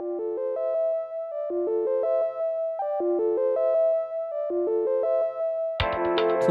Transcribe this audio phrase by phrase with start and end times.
[0.00, 0.06] ソ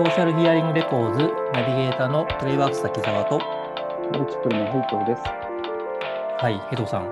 [0.04, 3.40] ーシャルヒアリングレコーズナビゲーターのプレイワークス滝沢と、
[4.12, 5.24] マルチプルのヘイトです。
[5.24, 7.12] はい、ヘドさん、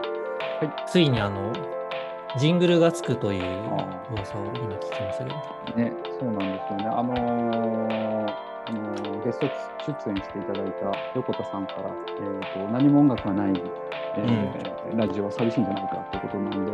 [0.86, 1.52] ついにあの、
[2.38, 5.32] ジングルがつくというあ噂を今聞きましたけ
[5.72, 6.86] ど、ね、そうなんですよね。
[6.86, 7.18] あのー
[8.68, 13.54] あのーゲスト出演していただいた横田さんから、えーと何も音楽がない、
[14.18, 16.72] えーラジオは寂しいんじゃないかということなんで、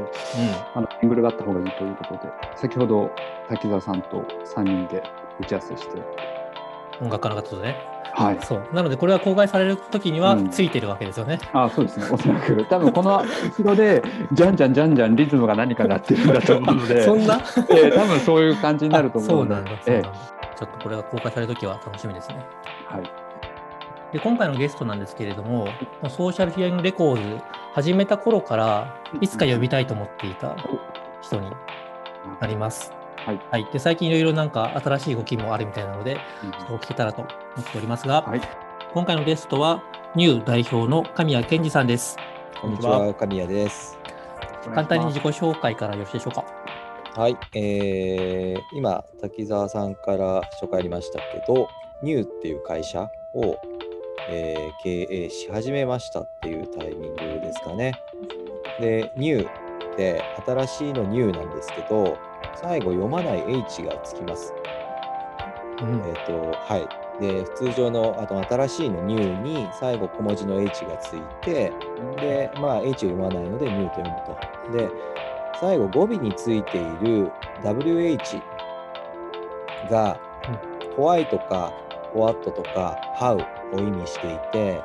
[0.75, 2.19] あのシングルがあった方がいいということで、
[2.55, 3.09] 先ほど
[3.49, 4.21] 滝沢さんと
[4.55, 5.03] 3人で
[5.41, 6.01] 打ち合わせして、
[7.01, 7.75] 音楽家の方とね。
[8.13, 8.37] はい。
[8.43, 8.63] そう。
[8.71, 11.39] なので、これが公開される時にはうんついてるわけですよね。
[11.53, 13.23] あそうですね、おそらく、多分この
[13.57, 17.33] 後ろで、じゃんじゃんじゃんじゃんリズムが何か鳴ってるんだと思うので、 そんな？
[17.35, 19.71] えー多分そういう感じになると思そううのでなんだ。
[19.83, 20.19] そうえなんだ
[20.55, 22.45] ちょっとこれが公開される時は楽しみですね。
[22.91, 23.03] えはい。
[24.13, 25.67] で今回のゲストなんですけれども、
[26.07, 30.55] ソーシャルヒアリングレコーズ始めた頃から、いつか呼びたいと思っていた
[31.23, 31.49] 人に
[32.39, 32.93] なります。
[33.25, 33.41] はい。
[33.49, 36.19] はい、で最近いろいろなんか新しい動きもあるみたいなので、
[36.69, 38.41] お聞けたらと思っておりますが、はい。
[38.93, 39.81] 今回のゲストは、
[40.15, 42.15] ニュー代表の神谷健二さんです。
[42.61, 43.97] こんにちは、神谷です。
[44.75, 46.45] 簡単に自己紹介からよろしいでしょうか。
[47.19, 51.67] はい、えー、今、滝沢さんから紹介ありましたけど、
[52.03, 53.57] ニューっていう会社を、
[54.29, 57.93] えー経営し始めましたっていうタイミングですかね。
[58.79, 59.49] で、ニュー
[59.93, 62.17] って新しいのニューなんですけど、
[62.55, 64.53] 最後読まない H がつきます。
[65.81, 67.03] うんえっ、と、はい。
[67.21, 71.71] で、通常の、あと新しいのニューに最後小文字の H がついて、
[72.19, 74.15] で、まあ、H を読まないので、ニューと読む
[74.71, 74.77] と。
[74.77, 74.89] で、
[75.59, 77.31] 最後語尾についている
[77.63, 78.41] WH
[79.89, 80.19] が、
[80.95, 81.73] ホワイトか、
[82.13, 83.37] ホワットとか、ハウ
[83.75, 84.81] を意味していて、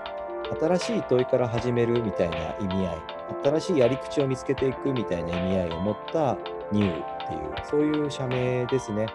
[0.60, 3.02] 新しい問いから始めるみたいな意味合い、
[3.44, 6.36] 新しいやり口を見つけていくみたいな意味合いを持った
[6.72, 9.06] ニューっていう、そういう社名ですね。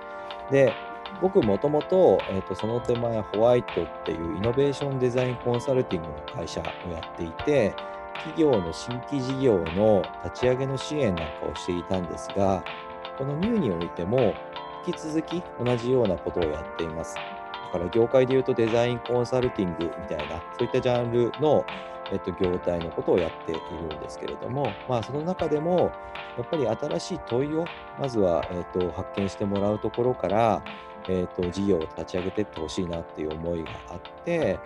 [0.52, 0.74] で、
[1.22, 7.76] 僕もともと、えーとその手前ホワイトっていうイノベーションデザインコンサルティングの会社をやっていて
[8.18, 12.64] 企業の新規事業の立ち上げの支援なんかをしていたんですが
[13.18, 14.34] このニューにおいても
[14.86, 17.18] 引き続き同じようなことをやっています
[17.74, 21.66] から業界でいうとデザインコンサルティングみたいなそういったジャンルの、
[22.12, 25.92] えっと、業態のことをやっているんですけれどもまあその中でも
[26.38, 27.66] やっぱり新しい問いを
[28.00, 30.64] まずは、えっと、発見してもらうところから
[31.10, 34.60] えー、と事業を立ち上げていってほしいなっていう思いがあって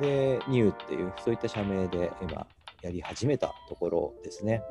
[0.00, 2.46] でニューっていうそういった社名で今
[2.82, 4.62] やり始めたところですね。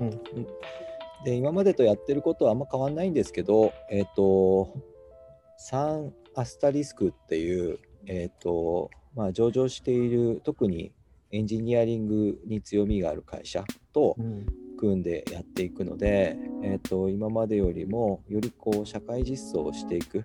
[0.00, 0.20] うん
[1.24, 4.72] で今までとやってることはあんま変わんないんですけど、えっ、と
[5.58, 10.92] 3アスタリスクっていう、えっ、とまあ、上場している特に
[11.32, 14.16] エンジニアリングに強みがある会社と
[14.78, 20.24] 組んでやっていくので、えー、と今までよりもよりこう社会実装をしていく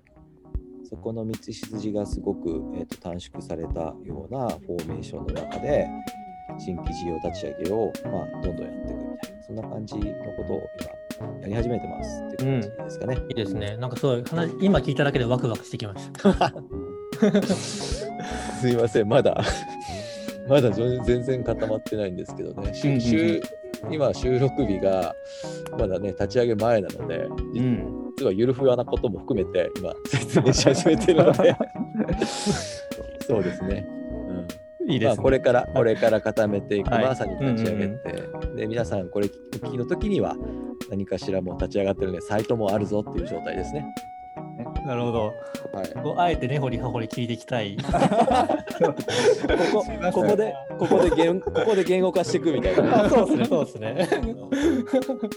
[0.88, 5.88] そこの道筋がすごく、えー、と短縮されたようなフォーメーションの中で
[6.59, 9.33] 新規事業立ち上げを、まあ、どんどんやっていくみたいな。
[9.46, 10.70] そんな感じのことを
[11.20, 13.18] 今やり始めてますっていう感じですかね。
[13.30, 13.78] いいですね。
[13.78, 16.54] なんかすごい話、今聞いただけでワクワクしてきました。
[17.53, 19.42] すいません、まだ、
[20.48, 23.42] まだ全然固まってないんですけどね、うんうんうん週
[23.92, 25.14] 今、収録日が
[25.78, 28.14] まだね、立ち上げ前なので、うん。
[28.18, 31.56] 実はゆるふわなことも含めて、今、説明し始めてるので、
[33.28, 33.86] そうですね。
[34.88, 35.24] いいですね。
[35.24, 40.36] これから、これから固めていく、はいまさに立ち上げて、で、皆さん、これ、お聞きの時には、
[40.90, 43.86] 何かしらもう立ち上がってるので、サイトもあるぞっていう状態ですね。
[44.86, 45.34] なるほど。
[45.72, 46.18] はい。
[46.18, 47.78] あえて根掘り葉掘り聞いていきたい。
[49.72, 53.06] ここ、ここで、ここで言、ここで言語化していくみたいな。
[53.06, 54.08] あそうですね、そうですね。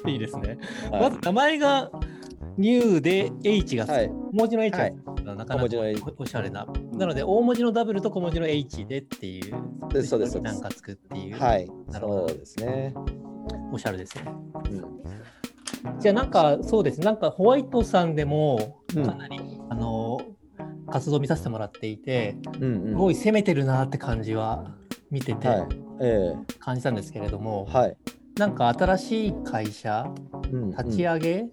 [0.13, 0.59] いいですね。
[0.91, 1.91] はいまず名前が
[2.59, 4.09] ニューで H が、はい。
[4.09, 4.97] 小文字の H が、はい
[5.35, 5.65] なかなか
[6.19, 6.67] おおしゃれな。
[6.93, 9.55] なので、大文字の W と小文字の H でっていう。
[9.93, 11.39] でそうですなんかつくっていう。
[11.39, 11.69] はい。
[11.89, 12.95] なるほどですね。
[13.73, 14.25] おしゃれですね。
[15.85, 16.01] うん。
[16.01, 19.39] じゃあなんかそうですね、なんかホワイトさんでもうんかなり、
[19.69, 20.21] あの
[20.89, 22.89] 活動を見させてもらっていて、うんうん。
[22.91, 24.77] すごい攻めてるなって感じは
[25.11, 25.69] 見ててはい。
[26.01, 27.97] え感じたんですけれども、えはい。
[28.37, 30.13] なんか新しい会社
[30.53, 31.47] うん立ち上げ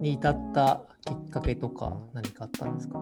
[0.00, 3.00] に至ったきっかけとか何かあったんですか、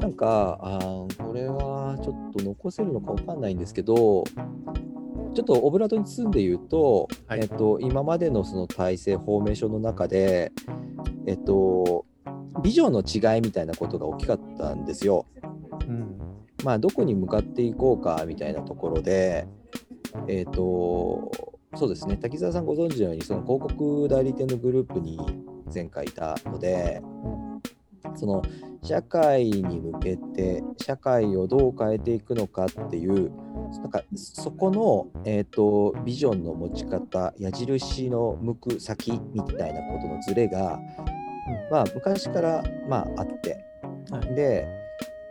[0.00, 4.24] なんか、あーこれはちょっと残せるのかわかんないんですけど、
[5.34, 7.40] ちょっとオブラートに包んで言うと、はい。
[7.40, 10.52] えっと、今までのその体制、フォーメーションの中で、
[11.26, 12.04] えっと、
[12.62, 15.26] ビジョンの違いみたいなことが大きかったんですよ。
[15.88, 16.18] うん。
[16.64, 19.46] まあ、どこに向かっていこうかみたいなところで、
[20.26, 21.30] えっと
[21.74, 25.18] そうですね、滝沢さんご存知のように、その広告代理店のグループに
[25.72, 27.02] 前回いたので、
[28.14, 28.42] その
[28.82, 33.32] 社会に向けて、社会をどう変えていくのかっていう、
[33.80, 40.78] なんかそこの、えーと、ビジョンの持ち方、矢印の向く先みたいなことのズレが、
[41.70, 43.64] まあ、昔から、まあ、あって、
[44.10, 44.81] はい、で、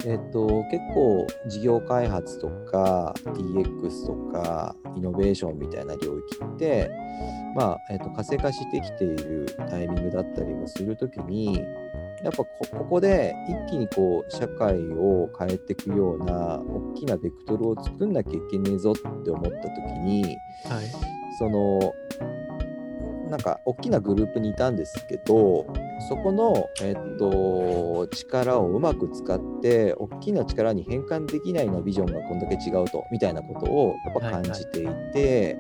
[0.06, 6.90] えっと、結構事業開発とか DX とかイノベーションみたいな領域って、
[7.56, 11.60] まあえっと、活性化してきているタイミングだったりもするときに
[12.24, 12.46] やっぱこ
[12.90, 20.36] こで一気にこう社会を変えていくような大きなベクトルを作んなきゃいけねえぞって思った時に、はい、
[21.38, 21.94] その
[23.32, 25.66] なんか大きなグループにいたんですけど
[26.10, 35.58] そこの、えっと、力をうまく使って大きな力に変換できないなビジョンがこんだけ違うとみたいなことをやっぱ感じていて、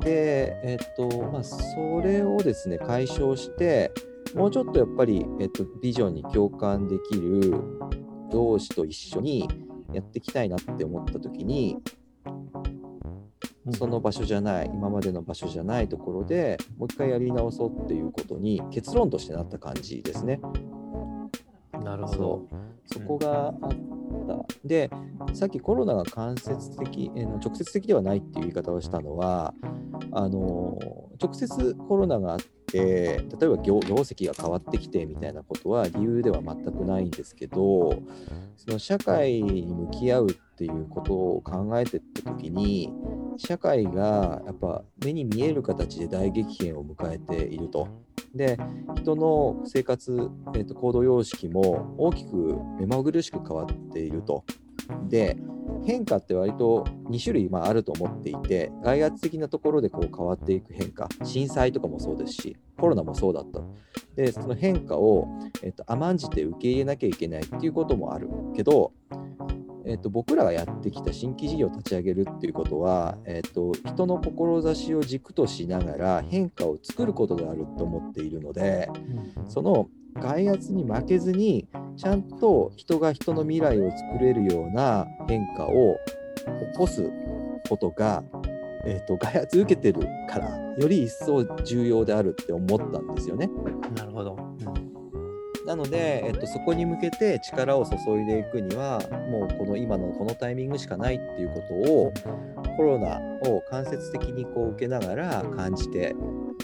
[0.00, 1.56] で、えっとまあ、そ
[2.04, 3.90] れをですね解消して
[4.34, 7.54] もうちょっとやっぱり、えっと、ビジョンに共感できる
[8.30, 9.48] 同士と一緒に
[9.94, 11.78] やっていきたいなって思った時に
[13.70, 20.40] その場所じゃない今までの場所じゃないところでもう一回やり直そうっていうことに結論としてなった感じですね。
[21.82, 22.48] なるほど。
[22.86, 23.70] そこがあっ
[24.26, 24.46] た。
[24.64, 24.90] で、
[25.34, 29.54] さっきコロナが間接的、えの直接的ではないっていう言い方をしたのは、
[30.12, 30.78] あの
[31.20, 37.94] 直接コロナがあって、例えば業業績が変わってきてみたいなことは理由では全くないんですけど、
[38.56, 42.92] その社会に向き合うってていうことを考えてった時に、
[43.36, 47.88] 社会がやっぱ目に見える形で大激変を迎えていると。
[48.32, 48.58] で
[48.94, 54.44] 人の生活、えーと、行動様式も大きく目まぐるしく変わっていると。
[55.08, 55.36] で
[55.84, 63.60] 変化って割と2種類まあると思っていて外圧的なところでこう変わっていく変化震災とかもそうですしコロナもそうだった
[64.14, 65.28] でその変化を、
[65.62, 68.92] えっと、甘んじて受け入れなきゃいけないっていうこともあるけど
[69.86, 78.88] えーと、僕らがやってきた新規事業を立ち上げるっていうことは、えーと、人の志を軸としながら変化を作ることであると思っているので、
[79.36, 85.96] うん、その外圧に負けずにちゃんと人が人の未来を作れるような変化を
[86.72, 87.10] 起こす
[87.68, 88.22] ことが、
[88.84, 90.48] えーと、と外圧受けてるから
[90.78, 93.48] より一層重要であるって思ったんですよね。
[93.96, 94.41] なるほど、うん
[95.66, 99.00] なので、えっと、そこに向けて力を注いでいくには
[99.30, 102.12] もうこの今のこのタイミングしかないっていうことを
[102.76, 106.14] コロナを間接的にこう受けながら感じて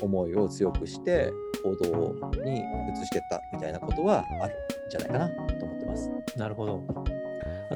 [0.01, 2.15] 思いを強くして行動
[2.45, 2.61] に
[2.93, 6.11] 移していったみたいなことはあるんじゃないかなと思ってます。
[6.37, 6.83] なるほど。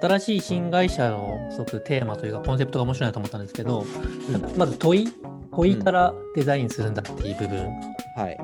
[0.00, 5.08] 新しい新会社のすごくテーマというかコンセプトが面白いなと思ったんですけど、うん、まず問い
[5.54, 7.70] 問いからデザインするんだっていう部分、
[8.16, 8.38] はい、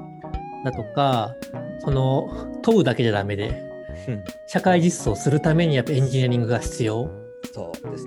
[0.65, 1.35] だとか
[1.81, 3.63] その問うだけじゃダメで、
[4.47, 7.11] 社会実装するためにやっぱエンジニアリングが必要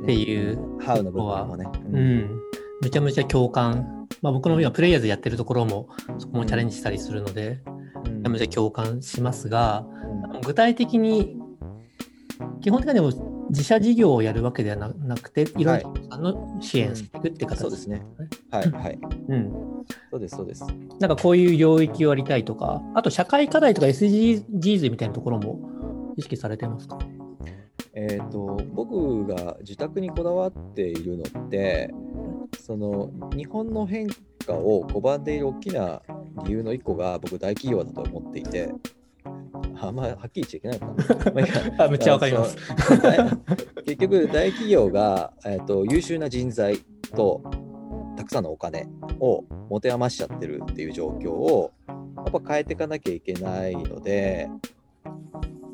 [0.02, 2.42] っていうハウの部分もね、うん、
[2.82, 7.60] めちゃめちゃ共感、まあ、僕の今プレイヤーズやってるところもそこもチャレンジしたりするので、
[8.04, 9.86] めちゃめちゃ共感しますが、
[10.44, 11.38] 具体的に
[12.62, 13.12] 基本的にも
[13.52, 18.02] 自社事業をやるわけではなくて、いろんな人さんの支援していくって形、そうですね。
[18.50, 19.00] はい、はい。
[19.28, 19.52] うん。
[20.10, 20.66] そうです、そうです。
[21.00, 26.98] なんかこういう領域をやりたいとか、あと社会課題とか SDGs みたいなところも意識されてますか？
[27.94, 31.94] えーと、僕が自宅にこだわっているのって
[32.58, 34.08] その日本の変
[34.46, 36.02] 化を拒んでいる大きな
[36.46, 38.74] 理由の一個が僕大企業だと思っていて
[39.82, 41.32] あんまはっきり言っちゃいけないのか
[41.78, 41.86] な。
[41.86, 42.58] あめっちゃわかります。
[43.86, 46.78] 結局、大企業が、えーと、優秀な人材
[47.16, 47.42] と
[48.16, 48.88] たくさんのお金
[49.20, 54.50] を持て余しちゃってるっていう状況をやっぱ変えていかなきゃいけないので、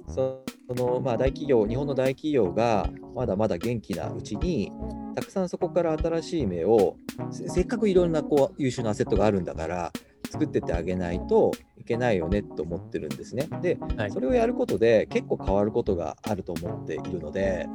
[0.08, 4.72] そのまあ、大企業、日本の大企業がまだまだ元気なうちに、
[5.16, 6.96] たくさんそこから新しい芽を、
[7.32, 9.92] せっかくいろんなこう優秀なアセットがあるんだから、
[10.30, 13.48] 作ってってあげないといけないよねと思ってるんですね。
[13.62, 17.68] で、はい、それをやることで結構変わることがあると思っているので、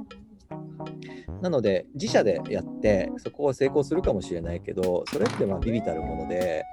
[1.40, 6.64] なので自社でやってそこは成功するかもしれないけどそれってまあビビたるもので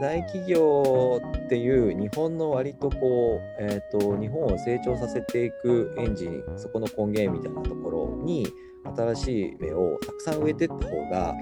[0.00, 8.46] 大企業っていう日本の割とこう、えーと、日本を成長させていくエンジンそこの根源みたいなところに
[8.96, 11.34] 新しい芽をたくさん植えていった方が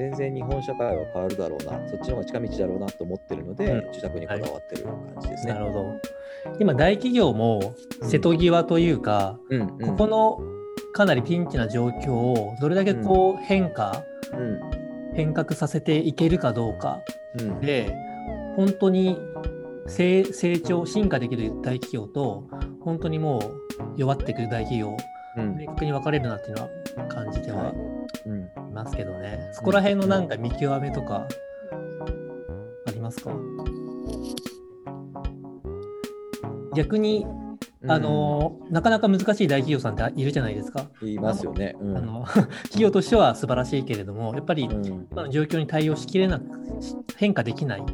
[0.00, 5.52] 全然日本社会は変わるだろうなそっちの方が近道だろうなと思ってるので、うん、自宅にこだわってる感じですね。
[5.52, 6.00] はい、なるほど。
[6.58, 10.40] 今大企業も瀬戸際というか、うんうん、ここの
[10.94, 14.02] かなりピンチな状況をどれだけこう変化
[15.12, 17.00] 変革させていけるかどうか
[17.38, 17.60] うん。
[17.60, 17.94] で
[18.56, 19.18] 本当に
[19.86, 22.48] 成成長進化できる大企業と
[22.80, 24.96] 本当にもう弱ってくる大企業
[25.36, 25.58] うん。
[25.58, 27.74] 明確に分かれるなっていうのは感じては
[28.24, 31.26] うんいますけどね、そこら辺のなんか見極めとか
[32.86, 33.32] ありますか、
[36.74, 37.26] 逆に
[37.88, 40.90] あの、なかなか難しい大企業さんっているじゃないですか。
[41.00, 41.76] 言いますよね。
[41.80, 41.96] うん。
[41.96, 42.24] あの
[42.64, 44.84] 企業としては素晴らしいけれどもやっぱりうん。
[45.10, 47.84] 今の状況に対応しきれなくし変化できない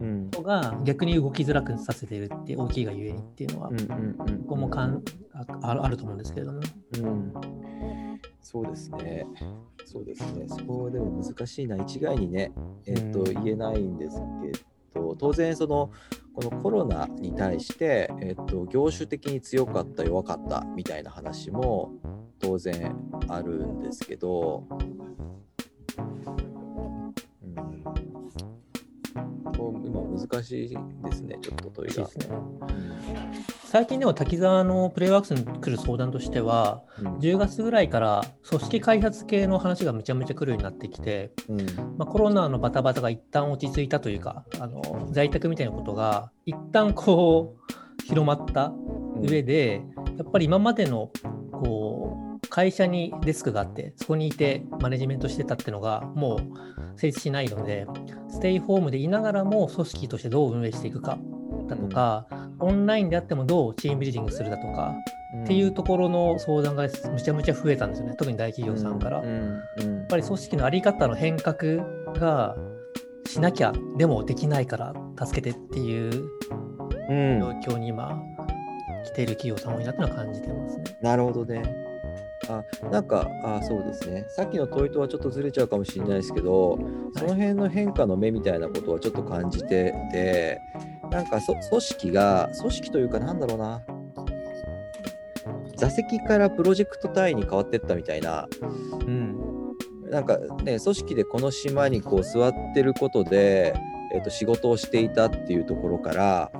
[0.00, 0.30] うん。
[0.32, 4.38] のが逆に動きづらくさせているって大きいがゆえにっていうのは、うんうんうん。
[4.38, 5.02] ここもかん
[5.32, 6.60] ああるあると思うんですけれども。
[6.98, 7.32] うん
[8.48, 9.26] そうですね。
[9.84, 10.46] そうですね。
[10.46, 11.76] そこでも難しいな。
[11.78, 12.52] 一概にね、
[12.86, 15.90] えっとうん言えないんですけど、当然その
[16.32, 21.90] このコロナに対して、えっと業種的に強かった弱かったみたいな話も
[22.38, 22.94] 当然
[23.26, 24.74] あるんですけど、う
[26.02, 26.65] ん、
[29.56, 30.76] こう今難しいで
[31.12, 31.38] すね。
[31.40, 32.04] ちょっと問いが。
[32.04, 32.10] ね
[33.64, 41.66] 最近でも滝沢のプレイワークスに来る相談としてはうん10月ぐらいから組織開発系の話がめちゃめちゃ来るようになってきて、うん
[41.98, 48.72] まあ、コロナのバタバタが一旦落ち着いたというかあの在宅みたいなことが一旦こう広まった
[49.20, 49.82] 上で、
[50.16, 51.10] やっぱり今までの
[51.50, 52.05] こう
[52.48, 57.86] 会社にデスクがあってそこにいてマネジメントしてたっていうのがもう成立しないので
[58.28, 61.18] ステイホームでいながらも組織としてどう運営していくか
[61.68, 62.26] だとか、
[62.58, 64.94] オンラインであってもどうチームビルディングするだとか、
[65.42, 69.18] っていうところの相談がむちゃむちゃ増えたんですよね特に大企業さんから。
[69.18, 71.84] やうんうんっぱり組織の在り方の変革
[72.14, 72.56] が
[73.26, 76.30] しなきゃでもできないから助けてっていう
[77.08, 78.22] うん状況に今
[79.04, 80.84] 来ている企業さん多いなってのは感じてますね。
[81.02, 81.85] なるほどね。
[82.48, 84.24] あなんかあそうですね。
[84.28, 86.78] さっきの問いとはちょっとずれちゃうかもしれないですけど
[87.16, 90.60] その辺の変化の目みたいなことはちょっと感じてて
[91.10, 93.82] なんかそ組織が組織というかなんだろうな。
[95.76, 98.48] 座席からプロジェクト単位に変わってったみたいな。
[98.62, 99.36] うん。
[100.10, 103.74] なんかね組織でこの島にこう座ってることで、
[104.14, 106.50] えっと仕事をしていたっていうところから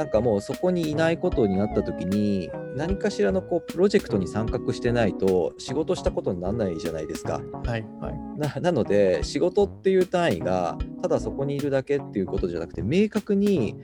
[0.00, 7.42] なんかもうそこにいないことになった時に何かしらのこうプロジェクトに参画してないと仕事したことにならないじゃないですか。
[7.66, 8.18] はいはい。
[8.38, 13.76] ななので仕事っていう単位がただそこにいるだけっていうことじゃなくて明確に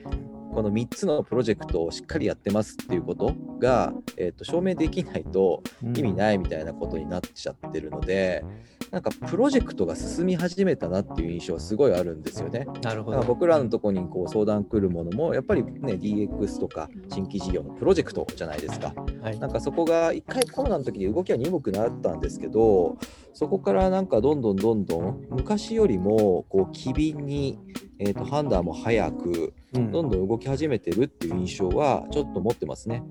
[0.55, 8.43] この3つのプロジェクトをしっかりやってますっていうことが、えー、と証明できないと意味ないみたいなことになっちゃってるので、
[8.91, 12.65] なんかプロジェクトが進み始めたなっていう印象はすごいあるんですよね。
[12.81, 13.21] なるほど。
[13.23, 18.93] 僕らのとこにこう相談来るものもやっぱりね DX とか新規事業のプロジェクトじゃないですか。
[19.21, 22.97] はいなんかそこが一回コロナの時に動きは鈍くなったんですけど
[23.33, 27.59] そこからなんかどんどんどんどん昔よりもこう機敏に、
[27.99, 33.03] えー、と判断も早くうんどんどん動き始めてるっていう印象はちょっと持ってますね。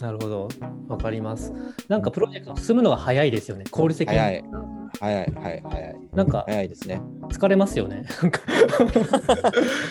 [0.00, 0.48] なるほど。
[0.88, 1.52] わかります。
[1.88, 3.64] なんかプロジェクト進むのが早いですよね。
[3.70, 4.18] 効率的に。
[4.18, 4.44] 早い
[4.98, 7.00] 早い早い早いなんか早いですね。
[7.28, 8.04] 疲れますよね。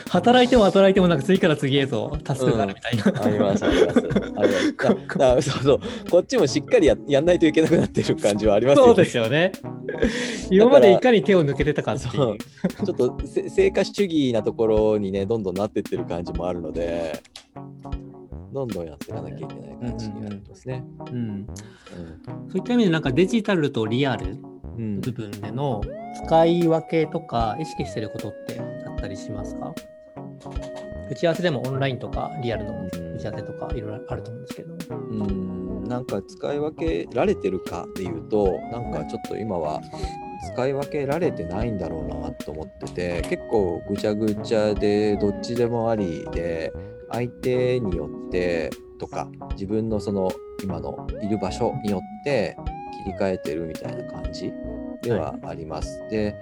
[0.09, 3.23] 働いても働いてもなんか次から次へとタスクがあるみたいな。
[3.23, 3.99] ありますあります。
[3.99, 4.03] あ
[4.45, 4.53] り
[5.35, 8.87] ますそうそうこっちもしっかりややんないといけなくなってる感じはありますよね。
[8.87, 9.51] そうですよね。
[10.49, 12.37] 今までいかに手を抜けてたかっていそうう。
[12.85, 17.21] ちょっとせ成果主義なところにね、どんどんなってってる感じもあるので、
[18.51, 20.83] どんどんやっていかなきゃいけない感じになってますね。
[21.11, 21.47] うん、
[22.47, 24.37] そういった意味でなんかデジタルとリアル
[24.77, 25.81] 部分での
[26.25, 29.73] 使い分けとか意識してることってあったりしますか？
[31.09, 33.15] 打ち合わせでもオンラインとかリアルのうん。
[33.15, 34.75] 打ち合わせとかいろいろあると思うんですけど。
[34.95, 35.83] うん。
[35.85, 39.81] なんか使い分けられてるかでいうと、なんかちょっと今は
[40.53, 46.71] 使い分けられてないんだろうなと思ってて、結構ぐちゃぐちゃでどっちでもありで、
[47.11, 50.31] 相手によってとか、自分のその
[50.63, 52.57] 今のいる場所によって
[53.05, 54.51] 切り替えてるみたいな感じ
[55.01, 56.03] ではあります。
[56.09, 56.35] で、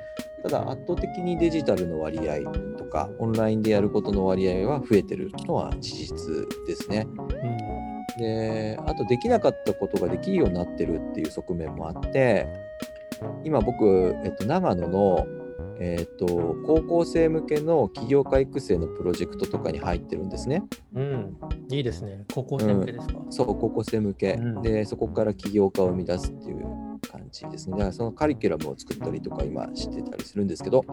[0.43, 7.07] ただ圧倒的にデジタルの割合とか、オンラインでやることの割合は増えてるのは事実ですね。
[7.17, 12.47] うんであとできなかったことができるようになってるっていう側面もあって
[13.43, 15.25] 今僕、えっと、長野の、
[15.79, 20.63] えっと、高校生向けの起業家育成のプロジェクトとかに入ってるんですね。
[20.93, 21.37] うん、
[21.69, 22.25] いいですね。
[22.33, 23.13] 高校生向けですか？
[23.29, 26.61] そう高校生向け、うんでそこから起業家を生み出すっていう
[27.11, 27.73] 感じですね。
[27.73, 30.83] だからそのカリキュラムを作ったりとか今してたりするんですけど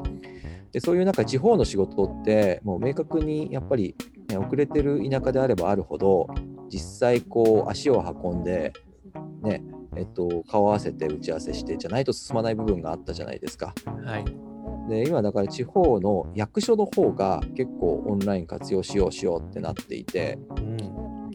[0.73, 3.95] でそういうなんか地方の仕事ってもう明確にやっぱり、
[4.29, 6.29] ね、遅れてる田舎であればあるほど
[6.69, 8.73] 実際こう足を運んで
[9.43, 9.63] ね
[9.97, 13.73] えっと、顔合わせて打ち合わせしてじゃないと進まない部分があったじゃないですか。
[14.05, 14.25] はい。
[14.89, 21.31] で今だから地方の役所の方が結構オンライン活用しようしようってなっていてうん、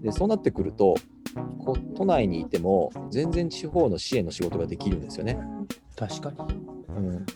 [0.00, 0.94] でそうなってくると
[1.64, 5.38] こう都内にいても全然地方の支援の仕事ができるんですよね。
[5.96, 6.38] 確かに。
[6.88, 7.26] うん、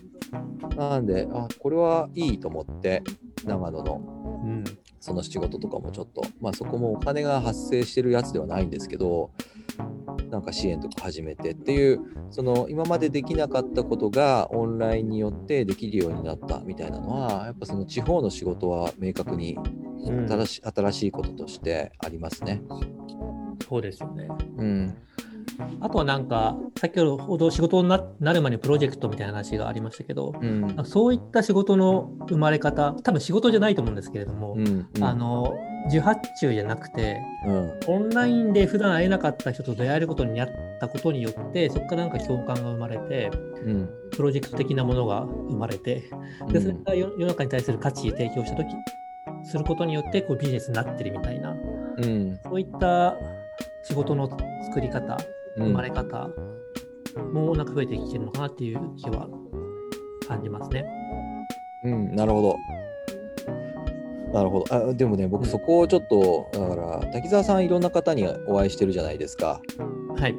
[0.76, 3.02] なんであこれはいいと思って
[3.44, 4.64] 長野のうん、
[5.00, 9.30] その仕事とかもちょっとまあそこもお金が発生してるやつではないんですけど
[10.30, 19.58] なんか支援とか始めてっていうその今までできなかったことがオンラインによってできるようになったみたいなのはやっぱその地方の仕事は明確に
[20.64, 22.62] 新しいこととしてありますね。
[23.68, 24.28] そうですよね。
[24.56, 24.96] うん、
[25.80, 30.76] あとはなんか、先ほど仕事にななる前にプロジェクトみたいな話がありましたけど、うん。
[30.84, 35.04] そういった仕事の生まれ方、多分仕事じゃないと思うんですけれども、うんうん。
[35.04, 35.54] あの
[35.88, 37.80] 受発注じゃなくて、うん。
[37.86, 40.48] オンラインで普段会えなかった人と出会えることになっ
[40.78, 43.30] たことによって、そこからなんか共感が生まれて、
[43.64, 43.88] うん。
[44.10, 46.04] プロジェクト的なものが生まれて、
[46.48, 48.68] でそれが世世の中に対する価値を提供したとき、
[49.42, 51.56] することによってこうビジネスになってるみたいな、
[51.96, 52.38] うん。
[52.44, 53.16] そういった
[53.82, 54.28] 仕事の
[54.64, 56.30] 作り方、うん生まれ方
[57.32, 59.28] もなんか増えてきてるのかなっていう気は
[60.26, 60.84] 感じますね。
[61.84, 62.56] うん、なるほど。
[64.32, 64.74] なるほど。
[64.90, 69.60] あでもね、僕、うんそこをちょっと、だから、滝沢さん、いろんな方にお会いしてるじゃないですか。
[70.16, 70.36] はい。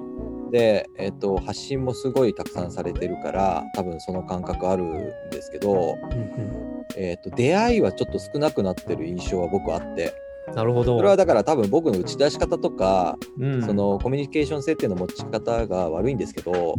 [0.52, 10.14] で、えっと、発信もすごいたくさんされてるから、多分その感覚あるんですけど、うんえっと、出会いはちょっと少なくなってる印象は僕あって、うん、
[10.54, 10.98] なるほど。
[10.98, 16.76] それはだから多分僕の打ち出し方とか、うん、そのコミュニケーション設定の持ち方が悪いんですけど、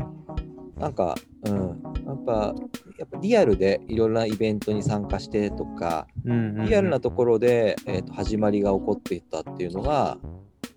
[0.79, 1.15] なんか、
[1.45, 2.55] うん、やっぱ、
[2.99, 10.19] やっぱリアルでいろんなイベントに参加してとか、うんうんうんリアルなところで、えーと始まりが起こっていったっていうのが、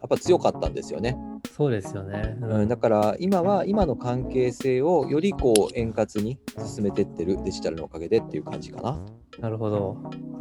[0.06, 1.18] やっぱ強かったんですよね。
[1.52, 2.38] そうですよね。
[2.42, 9.00] うん、だから今は今の関係性をよりこう円滑に進めてってるデジタルのおかげでっていう感じかな。
[9.40, 9.98] なるほど。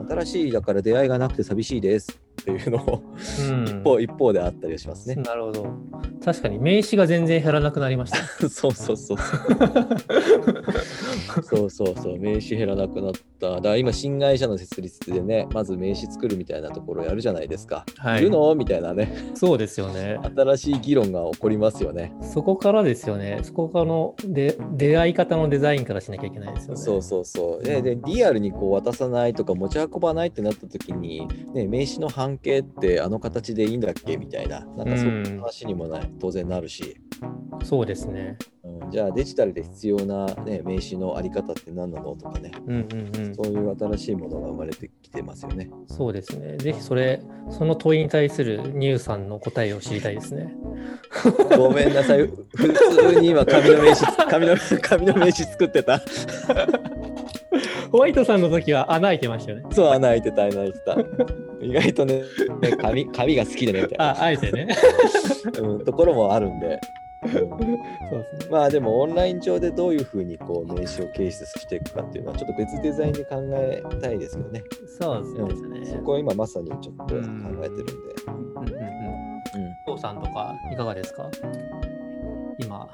[0.08, 3.02] 新しいだから出会いがなくて寂しいですっていうのを
[3.48, 5.14] うん、一方一方であったりはしますね。
[5.14, 5.66] なるほど。
[6.22, 8.18] 確かに名刺が全然減らなくなりました。
[8.48, 9.38] そうそうそうそう。
[11.42, 13.50] そうそうそう、名刺減らなくなった。
[13.56, 17.86] だから今、新会社の設立でね、まず名刺作るみたいなところやるじゃないですか。
[17.96, 18.54] はいいるの？
[18.54, 20.18] みたいなね、そうですよね。
[20.36, 22.12] 新しい議論が起こりますよね。
[22.20, 23.40] そこからですよね。
[23.42, 26.80] そこからので出会い方のデザインからしなきゃいけないですよね。
[26.80, 27.64] そうそうそう。
[27.64, 36.96] で、でリアルにこう渡さないとか持ち運ばないってなった時に、ね、名刺の半径ってあの形でいいんだっけみたいな、なんかそういう話にもない、当然なるし、
[37.62, 38.36] そうですね。
[38.62, 43.34] うん、じゃあデジタルで必要な、ね、名刺のあり方って何なのとかね、うんうんうん。
[43.34, 45.70] そういう新しいものが生まれてきてますよね。
[45.86, 46.56] そうですね。
[46.58, 50.54] ぜひそれ、その問いに対するニューさんの答えを知りたいですね。
[51.56, 52.26] ごめんなさい。
[52.54, 52.72] 普
[53.12, 56.02] 通に今紙の名刺、 紙の 紙の名刺作ってた。
[57.92, 59.64] ホワイトさんの時は穴開いてましたよね。
[59.70, 60.96] そう、穴開いてた、穴開いてた。
[61.60, 62.22] 意外とね、
[62.60, 64.68] ね紙紙が好きでね、みたいな、あ、あえてね。
[65.60, 66.66] うん、ところもあるんで。
[66.66, 68.48] うんそうですね。
[68.50, 74.62] まあでもオンライン上でどういうふうにこう名刺を掲出していくかっていうのはちょっと別デザインで考えたいですけどね。
[74.98, 75.86] そううんですね。
[75.86, 77.92] そこは今まさにちょっと考えてるんで。
[78.26, 78.84] うんうん
[79.54, 79.74] うん。
[79.86, 81.30] 父さんとかいかがですか？
[82.58, 82.88] 今。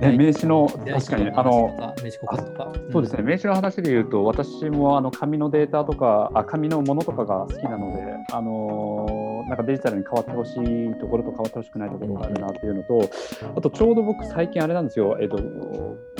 [0.00, 2.72] ね名刺の確かにあの名刺交換とか。
[2.92, 8.02] そうですね、名刺の話で言うと、私もあの紙のデータとか、あ紙のものとかが好きなので、
[8.32, 13.10] あのーなんかデジタルに変わってほしいところと変わってほしくないところがあるなっていうのと、
[13.56, 15.36] あとちょうど僕、最近あれなんですよ、えっと、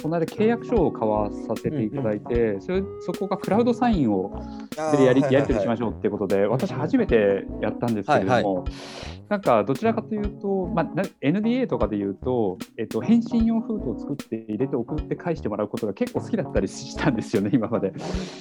[0.04, 4.38] この間契約書を交わさせていただいて、それそこがクラウドサインを
[4.98, 8.66] でやりやり取りしましょうっていうことで、私、初めてやったんですけれども、
[9.28, 17.94] なんかどちらかというと、まあ、な NDA とかで言うと、えっと、返信用封筒を作って入れて送って返してもらうことが結構好きだったりしたんですよね、今まで。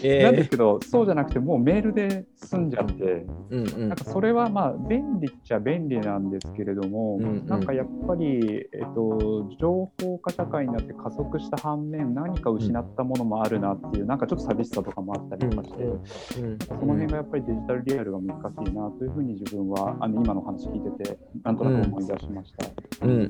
[0.04, 7.46] えなんですけど、そうじゃなくて、もうメールで済んじゃって、うんうんなんかそれはまあ便利っちゃ便利なんですけれども、うんうん。
[7.46, 15.84] なんかやっぱり、えっと、情報化社会になって加速した反面、何か失ったものもあるなっていう、なんかちょっと寂しさとかもあったりとかして。
[15.84, 23.06] うんその辺がやっぱりデジタルリアルが難しいなというふうに自分はあの今の話聞いててなんとなく思い出しました。
[23.06, 23.30] うん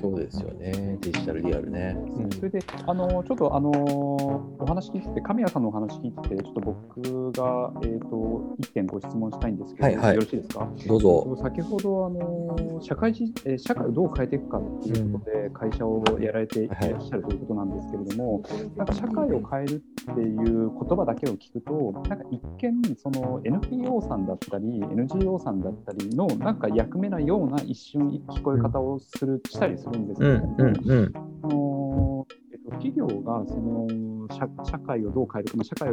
[0.00, 1.96] そうですよね、デジタルリアルね。
[1.96, 2.30] うん。
[2.30, 10.14] それであのちょっとあのお話聞いてて神谷さんのお話聞いててちょっと僕が、えー、と一点ご質問したいんですけど、はいはい。
[10.14, 10.68] よろしいですか？
[10.86, 11.36] どうぞ。
[11.42, 18.42] 先ほどあの社会じ、えー社会をどう変えていくかっていうことで会社をやられていらっしゃるということなんですけれども、
[18.76, 33.86] なんか社会を変えるっていう言葉だけを聞くとなんか一見その NPO さんだったり NGO さんだったりのなんか役目なような一瞬聞こえ方をするしたりするんですけうんれども、うんうんあのえっと企業がその
[34.30, 35.92] 社社会をどう変えるか、まあ、社会を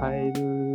[0.00, 0.68] 変える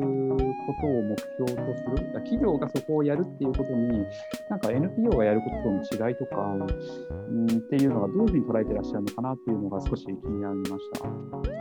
[0.66, 4.06] ことを目標とする、企業がそこをやるっていうことに、
[4.50, 6.42] なんか NPO がやることとの違いとか、
[7.30, 11.08] うん、っていうのがどういうふうに捉えてらっしゃるのかなっていうのが少し気になりました。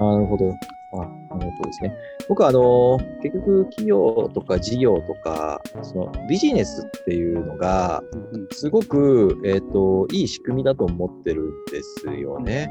[0.04, 0.50] あなるほど。
[0.94, 0.96] あ
[1.34, 1.96] なるほどですね。
[2.28, 8.02] 僕はあの結局企業とか事業とかそのビジネスっていうのが
[8.50, 12.68] すごく、えーと、いい仕組みだと思ってるんですよね。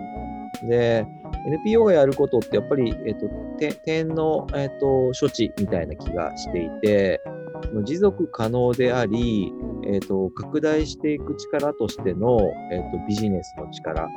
[0.67, 1.05] で
[1.47, 3.29] NPO がやることってやっぱり、えーと、
[3.83, 7.21] 点の、えーと、処置みたいな気がしていて
[7.83, 9.51] 持続可能であり、
[9.85, 12.39] えー、と拡大していく力としての、
[12.71, 14.11] えー、とビジネスの力、はい、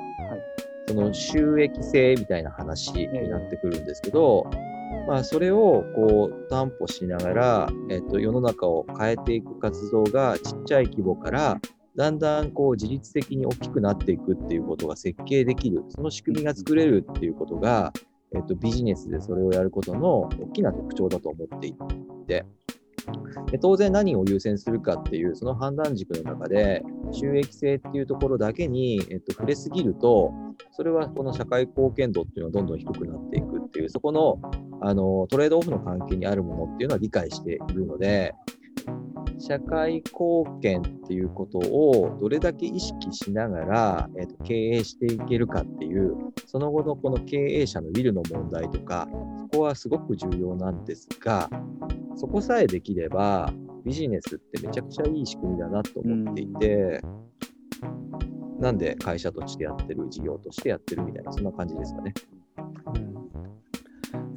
[0.89, 4.51] その収益性みたいな話になってくるんですけど、
[5.09, 11.61] まあ、それをこう担保しながら、えっと、世の中を変えていく活動がちっちゃい規模から
[11.97, 17.93] だんだんこう自律的に大きくなっていくっていうことが設計できる、その仕組みが作れるっていうことが、
[18.35, 21.75] えっと、ビジネスでそれをやることの大きな特徴だと思ってい
[22.27, 22.45] て、
[23.51, 30.33] で当然何を優先するかっていうその判断軸の中で収益性っていうところだけに、えっと、触れすぎると
[30.73, 34.41] それはこの社会貢献度っていうのはどんどん低くなっていくっていうそこの
[34.81, 38.35] あのトレードオフの関係にあるものっていうのは理解しているので
[39.47, 49.07] 社会貢献っていうことをどれだけ意識しながら、えーと、経営していけるかっていうその後のこの経営者のウィルの問題とか
[49.53, 51.51] そこはすごく重要なんですが
[52.17, 53.53] そこさえできれば
[53.85, 57.03] ビジネスってめちゃくちゃいい仕組みだなと思っていて、
[57.83, 62.15] うん、なんで会社としてやってる事業としてやってるみたいなそんな感じですかね。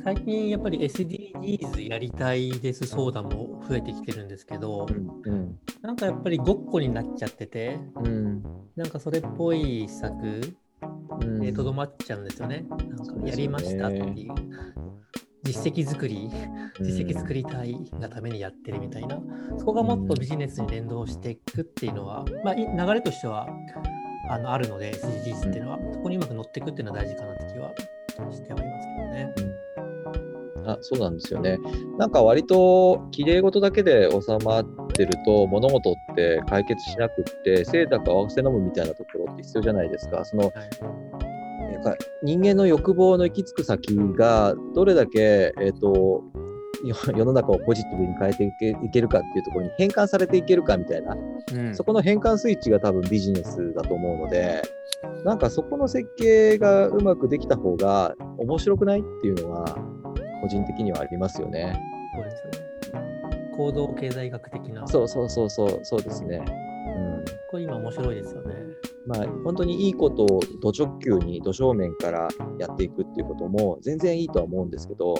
[0.03, 8.43] 最近やっぱり SDGs やりたいです相談も増えてきてるんですけど、うんうん、なんかやっぱりごっこになっちゃってて、うん、
[8.75, 10.57] なんかそれっぽい施策
[11.41, 12.65] でとどまっちゃうんですよね。
[12.69, 14.33] なんかやりましたっていう。
[15.43, 16.29] 実績作り、
[16.81, 19.21] 実績作りたいがためにやってるみたいな、
[19.57, 23.47] そこがもっとビジネスに連動していくっていうのは、まあ、流れとしては
[24.29, 27.73] あのあるので、SDGs っていうのは、そこにうまく乗っていくっていうのは大事かなって気は
[28.31, 29.56] してはいますけどね。
[30.67, 31.57] あそうなんですよね。
[31.97, 40.25] なんか割と綺麗事だけで収まってると物事って解決しなくって清濁合わせ飲むみたいなところって必要じゃないですか。
[40.25, 46.23] その、はい、なんか人間の欲望の行き着く先がどれだけ、えーと、
[46.83, 51.15] 世の中をポジティブに変えていけいけるかっていうところに変換されていけるかみたいな、
[51.53, 54.61] うん、そこの変換スイッチが多分ビジネスだと思うので
[55.23, 59.77] なんかそこの設計がうまくできた方が面白くないっていうのは
[60.47, 61.77] 個人的にはありますよね。
[62.15, 62.51] そうですね。
[63.55, 64.87] 行動経済学的な。
[64.87, 66.37] そうそうそうそう、そうですね。
[66.37, 68.55] うん、これ今面白いですよね。
[69.05, 72.29] まあ、本当にいいことを土直球に土正面から
[72.59, 75.15] やっていくっていうことも全然いいとは思うんですけど、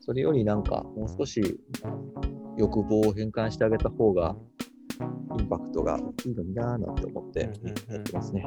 [0.00, 1.60] それよりなんかもう少し
[2.56, 4.36] 欲望を変換してあげた方が
[5.38, 7.50] インパクトが大きいのになーなんて思って
[7.88, 8.44] やってますね。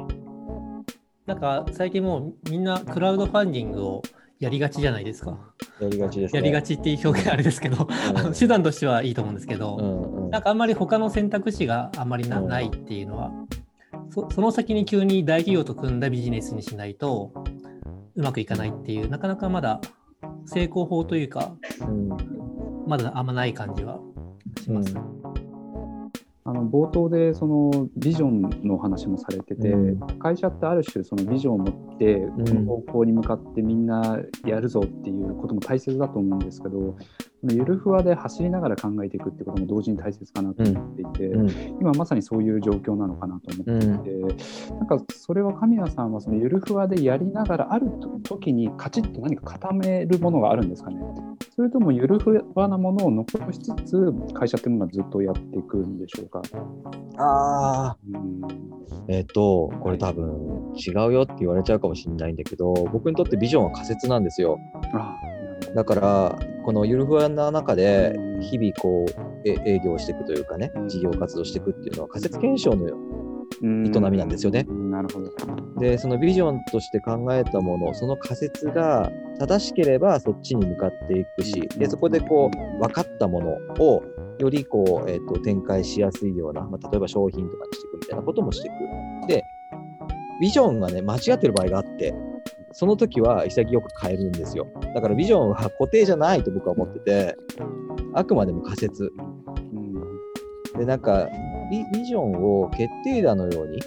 [1.26, 4.02] なんか最近もうみんなクラウドファンディングを
[4.40, 5.38] やりがちじゃないですか。
[5.80, 7.88] やりがちです、ね、やりがちっていう表現あれですけど、
[8.26, 13.32] うん、 手段としてはいいと思うんですけど、うんうん、なんかあんまり他の選択肢があんまりな,、ないっていうのは
[14.10, 17.32] そ、その先に急に大企業と組んだビジネスにしないと
[18.16, 19.80] うまくいかないっていう、なかなかまだ
[20.46, 22.08] 成功法というか、うん、
[22.86, 23.98] まだあんまない感じは
[24.62, 24.94] します。
[26.46, 36.98] うんあの冒頭でそのビジョンの話もされてて、うん、会社ってある種そのビジョンを持ってこの方向に向かってみんなやるぞっていうことも大切だと思うんですけど
[37.52, 47.88] ゆるふわで走りながら考えていくってことも同時に大切かなと思っていて、うん、今まさにそういう状況なのかなと思っていて、うん、なんかそれは神谷さんはそのゆるふわでやりながらある
[48.22, 51.00] 時にカチッと何か固めるものがあるんですかね。
[51.54, 56.42] それともゆるふわなものを残しつつ会社っていうものはずっとやっていくんでしょうか。
[57.16, 58.40] ああ、うん、
[59.08, 64.58] えっ、ー、とこれ多分違うよって言われちゃうかもしれないんだけど僕にとってビジョンは仮説なんですよ。
[65.74, 72.86] だからこのゆるふわな中で日々こう営業していくというかね事業活動していくっていうのは仮説検証の
[73.62, 74.64] 営みなんですよね。
[74.64, 75.30] なるほど。
[75.78, 84.02] でそのビジョンとして考えたものその仮説が正しければそっちに向かっていくしでそこでこう分かったものを
[84.38, 89.28] よりこう、えーと、展開しやすいような、まあ、例えば商品とかにしていくみたいなこともしていく。
[89.28, 89.44] で
[90.40, 92.14] ビジョンがね間違ってる場合があって
[92.74, 94.66] その時は潔く変えるんですよ。
[94.94, 97.36] だからビジョンは固定じゃないと僕は思ってて、
[98.12, 99.12] あくまでも仮説。
[99.72, 101.28] うん、で、なんか
[101.70, 103.80] ビ、ビジョンを決定打のように、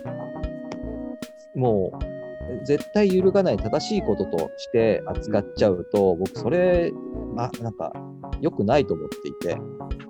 [1.56, 6.92] もう絶対揺るがない正しいこととして扱っちゃうと、僕、それ、
[7.36, 7.92] ま、なんか、
[8.40, 9.58] 良くないと思っていて、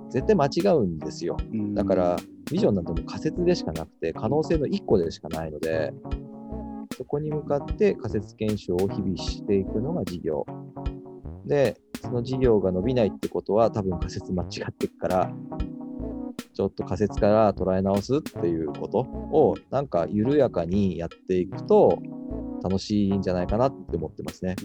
[0.10, 1.38] 絶対間違うんですよ。
[1.52, 2.18] うんだから、
[2.52, 5.94] ビジョンなんてもう仮説でしかなくて、可能性の1個でしかないので、
[6.96, 10.46] そこに向かって仮説検証を日々していくのが事業。
[11.46, 15.32] で、その事業が伸びないってことは、多分仮説間違っていくから、
[16.54, 22.00] ちょっと仮説から捉え直すっていうことを、なんか緩やかにやっていくと、
[22.64, 24.56] 楽しいんじゃないかなって思ってますね。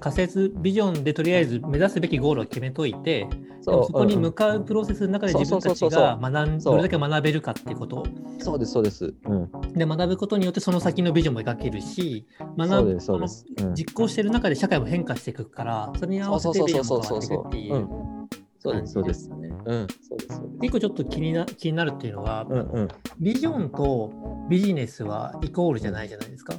[0.00, 3.26] 仮説、ビジョンでとりあえず目指すべきゴールを決めといて、
[3.64, 8.04] でもそこに向かうプロセスの中で自分たちが学んどれだけ学べるかっていうこと
[8.38, 9.14] そうです、そうです。
[9.24, 9.50] うん。
[9.72, 12.98] で学ぶことによってその先のビジョンも描けるし学ぶ
[13.74, 18.18] 実行してる中で社会も変化していくからそれに合わせてビジョンも変わっていくっていううん
[18.60, 19.30] そうです、そうです。
[19.30, 20.58] うん、そうです、そうです。
[20.62, 22.88] 一個ちょっと気にな気になるっていうのは、うんうん。
[23.20, 24.12] ビジョンと
[24.48, 26.54] ビジネスはイコールじゃないじゃないですか。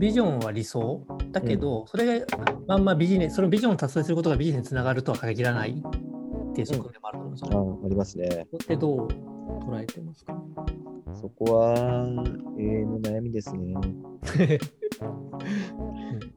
[0.00, 2.26] ビジョンは理想だけど、それが
[2.66, 7.56] まんまビジネス、そのビジョンを達成することがビジネスにつながるとは限らないっていう側面もあると思うんですよね。
[7.82, 8.28] あありますね。
[8.28, 9.08] それってどう
[9.68, 10.42] 捉えてますか？
[11.12, 11.74] そこは
[12.58, 13.74] 永遠の悩みですね。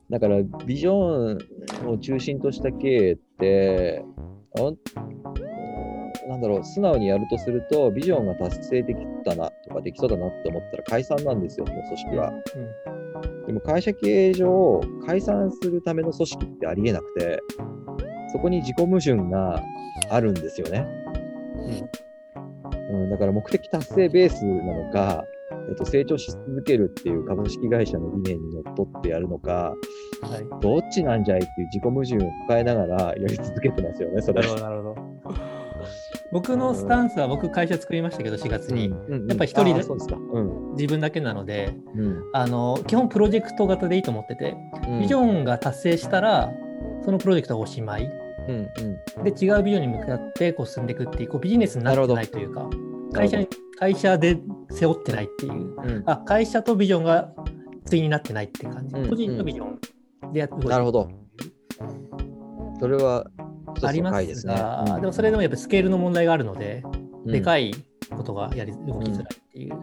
[0.09, 1.37] だからビジョ
[1.85, 4.03] ンを中心とした経営って、
[6.27, 12.33] なんだろう、素直にやるとすると、ビジョンが達成できたなとかできそうだなって思ったら解散なんですよ、その組織は。
[13.53, 17.39] でも会社経営上、解散するための組織ってありえなくて、
[18.31, 19.61] そこに自己矛盾が
[20.09, 20.87] あるんですよね。
[22.89, 25.23] うん、だから目的達成ベースなのか、
[25.69, 29.75] えっと、成長し続けるっていう株式会社の理念にのっとってやるのか、
[30.23, 34.49] うんはい、どっちなんじゃいっていう自己矛盾を抱えながらやり続けてますよね、それなる。
[34.49, 35.02] ほど、なるほど。
[36.33, 39.83] 僕のスタンスは僕会社作りましたけど4月に、うんやっぱり一人で。
[40.73, 42.23] 自分だけなのでうん。
[42.33, 44.55] あの基本プロジェクト型でいいと思ってて
[44.99, 46.51] ビジョンが達成したら
[47.05, 48.05] そのプロジェクトはおしまい。
[48.47, 48.67] うん
[49.17, 49.23] うん。
[49.23, 52.67] で違うビジョンに向かってこう進んでいくっていうこうビジネスになってないというか
[53.13, 54.39] 会社に会社で
[54.71, 55.53] 背負ってないっていう。
[55.53, 56.03] うん。
[56.05, 57.31] あ会社とビジョンが
[57.89, 61.09] 対になってないって感じ、うん個人のビジョンでやってなるほど。
[62.79, 63.25] それは
[63.81, 64.53] ありま回ですすね。
[64.53, 66.83] が、うんでもそれでもやっぱスケールの問題があるので、
[67.25, 67.71] でかい。
[67.71, 67.73] い
[68.15, 69.75] ことがやり動きづらいっていう、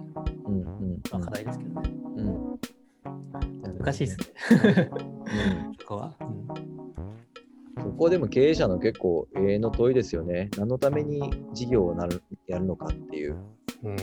[0.46, 0.60] うんう
[0.94, 1.90] んまあ、課題ですけどね。
[2.16, 2.26] うん。
[2.26, 2.60] うん
[3.78, 4.26] 難しいですね、
[4.92, 6.14] うんそこは。
[6.20, 6.46] うん
[7.82, 10.50] そこでも経営者の結構永遠の問いですよね。
[10.58, 13.36] 何のために事業をなるやるのかっていう。
[13.82, 13.96] うん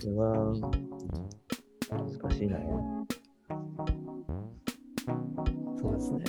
[0.00, 0.54] それは
[1.90, 2.58] 難しいな。
[5.78, 6.24] そうですね。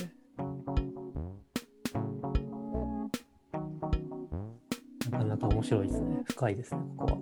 [5.24, 6.22] なかなか面白いですね。
[6.24, 7.18] 深いですね、ここは。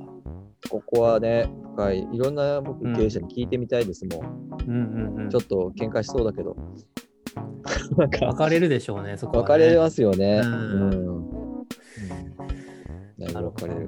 [0.70, 2.08] ここはね、深い。
[2.12, 4.48] いろんな僕うん経営者に聞いてみたいですもん。
[4.66, 4.74] うんう
[5.20, 6.56] んうんちょっと喧嘩しそうだけど。
[7.96, 9.42] なんか分かれるでしょうね、そこは、ね。
[9.42, 10.40] 分かれますよね。
[10.42, 10.92] ううんん。
[10.92, 11.08] うん
[13.18, 13.74] だいぶなるほどる。
[13.74, 13.80] な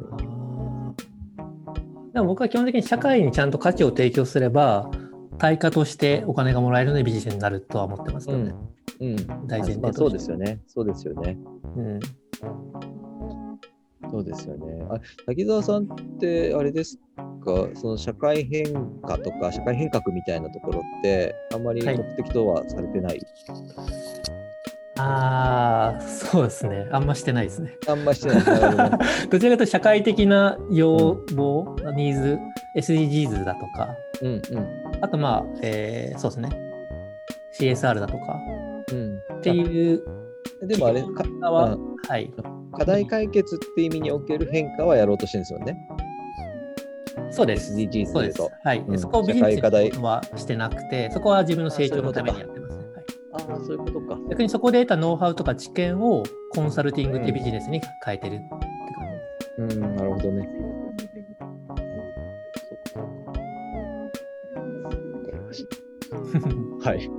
[2.14, 4.90] でも僕は基本的に社会にちゃんと価値を提供すれば、
[5.38, 8.55] 対価としてお金がもらえるのでビジネスになるとは思ってますけどね。
[9.01, 9.16] うん。
[9.46, 10.61] 大前提としてまあ、そうですよね。
[10.66, 11.38] そうですよね。
[11.77, 12.01] うん
[14.11, 14.87] そうですよね。
[14.90, 15.87] あ滝沢さんっ
[16.18, 16.99] て、あれです
[17.44, 18.64] か、その社会変
[19.03, 23.20] 化とか、社会変革みたいなところって、あんまりはい目的とはされてない、
[24.99, 26.87] ああ、そうですね。
[26.92, 27.77] あんましてないですね。
[27.88, 28.44] あんましてない。
[28.44, 32.38] ど どちらかというと社会的な要望、ニーズ、
[32.77, 33.88] SDGs だとか、
[34.23, 34.40] うんうん
[35.03, 36.51] あとまあ、えーそうですね。
[37.59, 38.38] CSR だとか
[38.92, 39.18] うん。
[39.38, 40.03] っていう
[40.62, 42.31] あでもあれかは、うんはい。
[42.76, 45.76] 課題解決っていう意味における変化はやろうとしてるんですよね。
[47.30, 47.74] そうです。
[47.74, 48.40] SDGs そうです。
[48.64, 48.78] はい。
[48.80, 49.61] うんそこをビジネス
[50.00, 52.85] はしてなくて、そこは自分の成長のためにやってますね。
[52.85, 52.90] はい
[53.33, 54.18] ああ、そういうことか。
[54.28, 59.78] 逆にそこで得たノウハウとか知見をコンサルティングってビジネスに変えてるって感じです。
[59.78, 60.48] うん、なるほどね。
[66.83, 67.11] はい。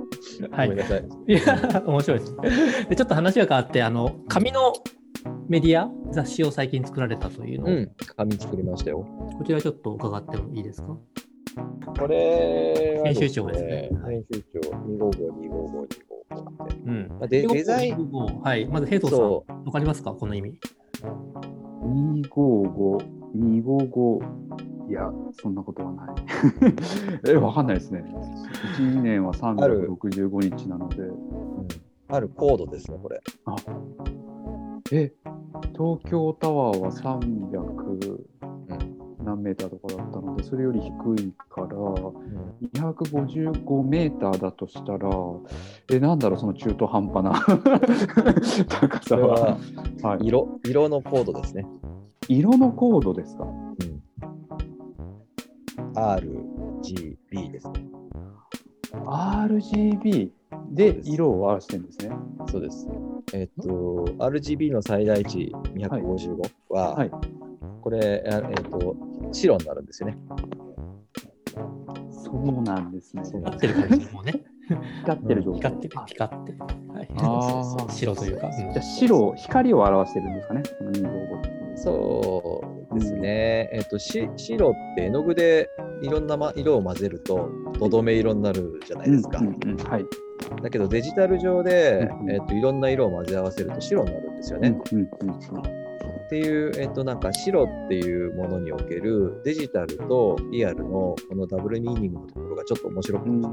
[0.50, 1.04] はいごめんなさい。
[1.26, 2.88] いや、面白いです。
[2.88, 4.72] で、ちょっと話が変わって、あの、紙の
[5.48, 9.06] メディア、雑誌を最近作られたというのを、うん、紙作りましたよ。
[9.38, 10.96] こちらちょっと伺ってもいいですか？
[11.98, 15.12] これは編集長ですねはい編集長、255、255、
[15.50, 15.96] 255って。
[16.86, 17.08] うん。
[17.10, 18.10] まあでデザイン、
[18.42, 18.66] はい。
[18.66, 20.12] まず、ヘイトさん、そわかりますか？
[20.12, 20.58] この意味。
[21.82, 23.04] 255、
[23.36, 26.08] 255、いや、そんなことはない。
[27.28, 28.04] え、わかんないですね。
[28.78, 31.12] 1年は365日なので、う、う
[31.62, 31.68] ん、
[32.08, 33.20] あるコードですね、これ。
[33.44, 33.56] あ
[34.94, 35.12] え、
[35.72, 38.18] 東京タワーは300、
[39.24, 40.90] 何メーターとかだったので、それより低
[41.22, 41.68] いから、
[42.74, 45.08] 255メーターだとしたら、
[45.90, 47.32] え、なんだろう、その中途半端な
[48.68, 49.58] 高さはそれは。
[50.02, 51.66] はい、色色のコードですね。
[52.28, 53.44] 色のコードですか？
[53.44, 54.02] うん、
[55.94, 57.86] RGB ですね。
[58.92, 60.30] ?RGB
[60.70, 62.14] で色を表してるんですね。
[62.48, 62.86] そうです。
[63.34, 63.68] えっと、
[64.18, 67.10] RGB の最大値255は、はい。
[67.80, 68.96] これ、あえっと、
[69.32, 70.18] 白になるんですよね。
[72.22, 73.22] そうなんですね。
[73.24, 74.32] 光ってる感じもうね。
[75.02, 75.60] 光ってる状態。
[75.60, 76.58] 光ってる、光ってる。
[77.88, 78.46] 白というか。
[78.48, 81.76] うんじゃあ白、光を表してるんですかね、その255って。
[81.76, 83.70] そうですね。
[83.72, 85.68] えっと、し白って絵の具で
[86.02, 89.38] いろんな、ま、色を混ぜると、とどめ色になるじゃないですか。
[89.38, 90.04] うんうんうんはい。
[90.62, 94.76] だけどデジタル上で、うんえっと、いろんな色を混ぜ合わせると白になるんですよね。
[94.92, 95.82] うんうん
[96.32, 103.52] っていう、えっと、なんか白っていうものにおけるデジタルとリアルのこのダブルミーニングのところがちょっと面白くうん。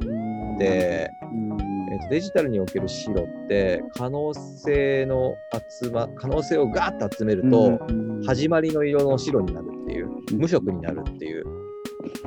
[0.58, 1.58] て、うん。
[1.92, 5.36] えっと、デジタルにおける白って可能性の
[5.82, 11.69] 集ま可能性をガーッと集めると、うん始まりの色の白になるっていううん無色になるっていう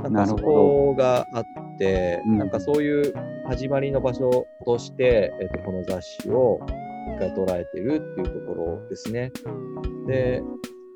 [0.02, 1.44] なんかそこがあっ
[1.78, 3.14] て、うんなんかそういう
[3.48, 6.60] 始まりの場所として、えっと、この雑誌を
[7.16, 9.32] 一回捉えてるっていうところですね。
[10.06, 10.42] で、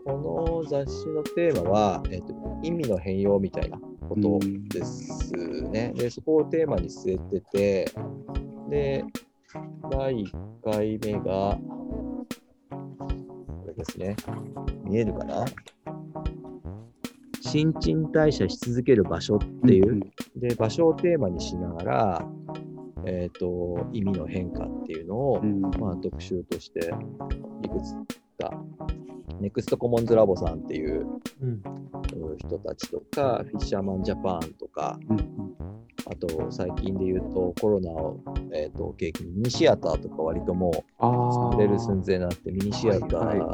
[0.04, 5.32] この雑誌のテーマは、えっと、意味の変容みたいなことです
[5.70, 5.92] ね。
[5.96, 7.92] で、そこをテーマに据えてて、
[8.70, 9.04] で、
[9.90, 10.30] 第1
[10.64, 11.58] 回目が、
[12.70, 14.14] これですね。
[14.84, 15.44] 見えるかな？
[17.46, 20.00] 新陳代謝し続ける場所っていう、
[20.34, 22.28] で、場所をテーマにしながら、
[23.06, 25.60] えっ、と、意味の変化っていうのを、うん。
[25.60, 26.80] まあ、特集として
[27.62, 27.94] いくつ
[28.42, 28.52] か、
[29.40, 31.06] ネクストコモンズラボさんっていう
[31.40, 31.48] うん。
[31.48, 31.62] うん
[32.38, 35.18] 人たちとか、フィッシャーマンジャパンとか、うん。
[36.10, 38.20] あと最近で言うとコロナを、
[38.52, 43.52] えー、と契機にミニシアターとか割ともう作れる寸前になってミニシアタはいはいあ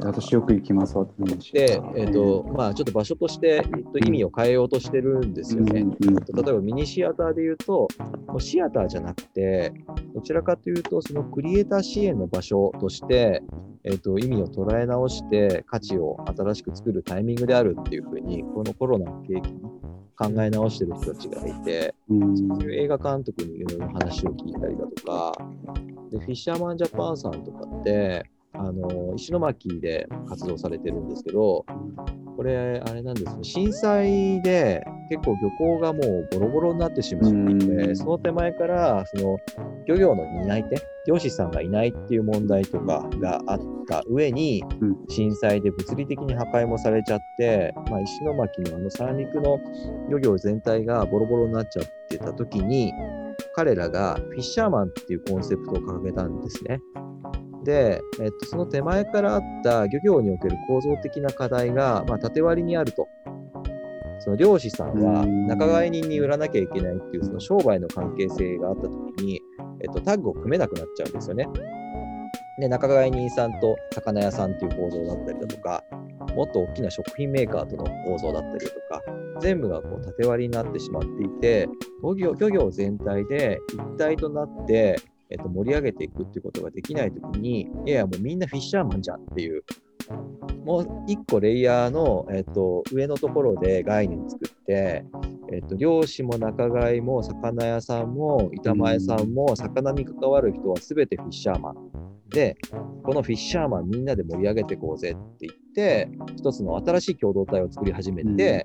[0.00, 1.06] ーー私よく行きますわ。
[1.52, 5.80] で、えーとまあ、ちょっと場所として、えーと意味を変えようとしてるんですよね。
[5.80, 7.88] うんうん例えばミニシアターで言うと、
[8.28, 9.72] もうシアターじゃなくて、
[10.14, 13.42] どちらかというと、そのクリエイター支援の場所として、
[13.84, 19.60] えー、と意味を捉え直して、価値を新しく作るタイミングであるっていうふうに、このコロナの契機に
[20.18, 22.36] 考え直してる人たちがいて、うん。
[22.36, 25.32] そういう映画監督にいろいろ話を聞いたりだとか、
[26.10, 31.64] でフィッシャーマンジャパンさんとかって、あの石巻で活動されてるんですけど、
[32.38, 37.96] これ、あれなんですね、震災で結構漁港がもうボロボロになってしまっていて、うん。
[37.96, 39.38] その手前から、その
[39.88, 40.76] 漁業の担い手、
[41.08, 44.96] 漁師さんがいないっていう問題とかがあった上に、うん。
[45.08, 49.58] 震災で物理的に破壊もされちゃって、まあ、石巻のあの三陸の
[50.08, 52.92] 漁業全体がボロボロになっちゃってた時に、
[53.56, 56.78] 彼らがフィッシャーマンっていうコンセプトを掲げたんですね。
[57.68, 63.06] で、えっと、その手前からあった漁業における構造的な課題が、まあ、縦割りにあると。
[64.20, 69.40] その漁師さんはうん仲買人に売らなきゃいけないっていうその商売の関係性があったときに、
[69.80, 71.46] えっと、タッグを組めなくなっちゃうんですよね。
[72.58, 75.84] で、仲買人さんと魚屋さんっていう構造だったりだとか、
[76.34, 79.02] もっと大きな食品メーカーとの構造だったりだとか、
[79.40, 81.68] 全部がこう縦割りになってしまっていて、
[82.02, 84.96] 漁業漁業全体で一体となって、
[85.30, 89.62] えっと、盛り上げていくっていうことができないときに、いやいや、もうみんなフィッシャーマンじゃんっていう、
[90.64, 95.04] もう一個レイヤーの、えっと、上のところで概念作って、
[95.52, 101.74] えっと、漁師も仲買も魚屋さんも板前さんも魚に関わる人は全てフィッシャーマン。
[102.28, 102.58] で、
[103.02, 108.62] このフィッシャーマンみんなで盛り上げていこうぜって言って、一つの新しい共同体を作り始めて、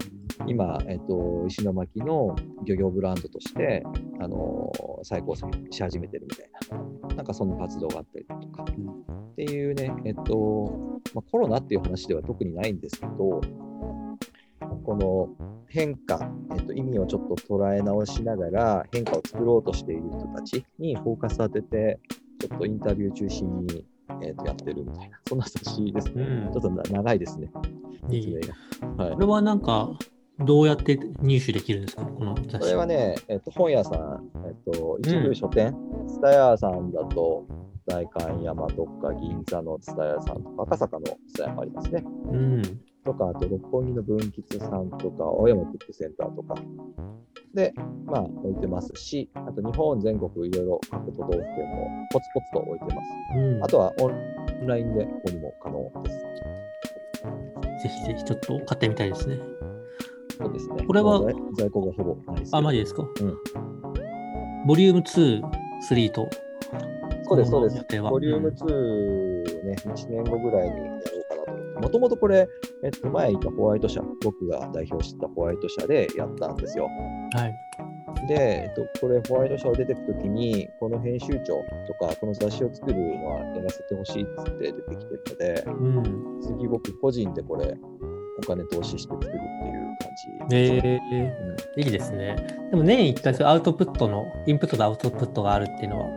[0.47, 3.83] 今、えっと、石巻の漁業ブランドとして、
[4.19, 4.71] あの
[5.03, 6.49] 再構成し始めてるみたい
[7.09, 13.41] な、なんかそんな活動があったりとか、っていうね、えっと、まあ、コロナっていう話では特にないんですけど、
[14.83, 15.29] この
[15.67, 21.99] 変化、えっと、意味をちょっと捉え直しながら変化を作ろうとしている人たちにフォーカス当てて、
[22.39, 23.85] ちょっとインタビュー中心に、
[24.21, 26.23] えっと、やってるみたいな、そんな雑誌ですね。
[26.23, 26.51] うん。
[26.51, 27.49] ちょっとな長いですね。
[28.09, 28.35] いい
[28.97, 29.13] はい。
[29.13, 29.97] これはなんか、
[30.39, 32.05] どうやって入手できるんですか？
[32.05, 32.59] この雑誌。
[32.59, 35.75] これはね、えっと、本屋さん、えっと、一部書店、
[36.07, 37.45] ツタヤさんだと、
[37.85, 42.03] 代官山とか銀座のツタヤさんとか、赤坂のツタヤもありますね。
[42.31, 42.61] うん。
[43.05, 46.55] とか、あと六本木の文吉さんとか、青山ブックセンターとか、
[47.53, 47.73] で、
[48.05, 53.09] まあ、置いてますし、あと日本全国いろいろ各都道府県もポツポツと置いてます。
[53.35, 56.17] うんあとはオンラインで購入も可能です。
[57.83, 59.37] ぜひぜひちょっと買ってみたいですね。
[60.37, 60.85] そうですね。
[60.85, 62.55] これは在在庫がほぼないです。
[62.55, 63.03] あ、マジですか？
[63.03, 63.37] うん
[64.65, 65.41] ボリューム2、
[65.89, 66.29] 3と。
[67.23, 67.99] そうです、そうです予定。
[67.99, 71.79] はボリューム2ね、1年後ぐらいにやろうかなと思って。
[71.81, 72.47] もともとこれ、
[72.83, 76.87] えっと、前いたホワイト社、僕が代表してたホワイト社でやったんですよ。
[77.35, 77.53] はい。
[78.27, 85.71] で、えっと、これ、ホワイト社を出てくときに、この編集長とか、この雑誌を作るのはやらせてほしいっつって出てきてるので、う
[86.37, 86.41] ん。
[86.41, 87.75] 次僕個人でこれ、
[88.37, 89.39] お金投資して作るっていう
[89.99, 90.55] 感じ。
[90.55, 92.35] えうんー、いいですね。
[92.71, 96.07] でも年1回アウトプットの、インプットとアウトプットがあるっていうのは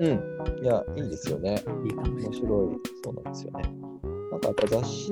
[0.00, 0.64] うん。
[0.64, 1.62] いや、いいですよね。
[1.84, 1.92] いい。
[1.94, 2.42] 面白い。
[3.04, 3.62] そうなんですよね。
[4.30, 5.10] なんかやっぱ雑誌、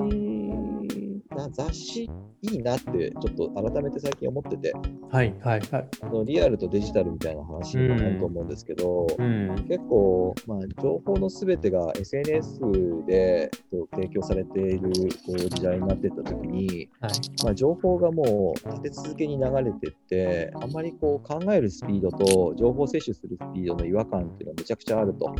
[1.35, 2.09] な雑誌
[2.41, 4.73] いいなって、ちょっと改めて最近思ってて、
[5.11, 5.89] はいはいはい。
[6.01, 9.65] あのリアルとデジタルみたいな話になると思うんですけど、うん。
[9.67, 12.61] 結構、まあ、情報のすべてが SNS
[13.07, 13.51] で
[13.93, 14.89] 提供されている
[15.25, 17.11] こう時代になっていったときに、はい。
[17.43, 25.35] まあ、情報がもう立て続けに流れてって、あんまりこう考えるスピードと情報摂取するスピードの違和感っていうのはめちゃくちゃあると。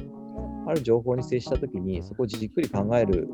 [0.70, 3.28] ある情報に接したときに、そこをじっくり考える、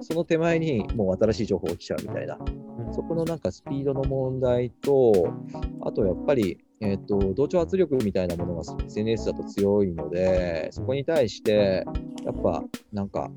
[0.00, 2.94] その手前にもう新しい情報が来ちゃうみたいな、うん。
[2.94, 5.12] そこのなんかスピードの問題と、
[5.82, 11.84] あとやっぱり、えっと同調圧力みたいなものが SNS だと強いので、そこに対して、
[12.24, 13.30] やっぱなんか、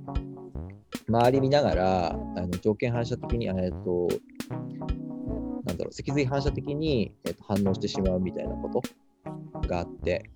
[1.07, 4.07] 周り見ながら、あの条件反射的に、えっと、
[5.65, 10.29] なんだろう、脊髄反射的に、えっと、反応してしまうみたいなことがあって、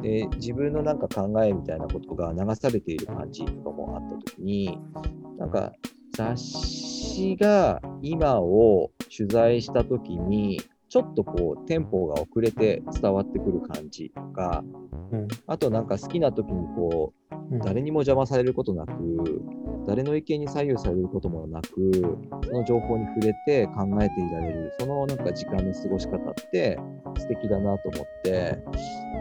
[0.00, 4.78] で、自分のなんか考えみたいなことが流されている感じとかもあった時に、
[5.38, 5.72] なんか
[6.14, 10.60] 雑誌が今を取材した時に、
[10.92, 14.62] ちょっとこう、テンポが遅れて伝わってくる感じとか、
[15.10, 18.92] うんあとなんか好きなときにこう、うん誰にも邪魔されることなく、
[19.86, 21.68] 誰の意見に左右されることもなく、
[22.44, 26.78] その情報に触れて考えていられる、そのなんか時間の過ごし方って
[27.16, 28.58] 素敵だなと思って、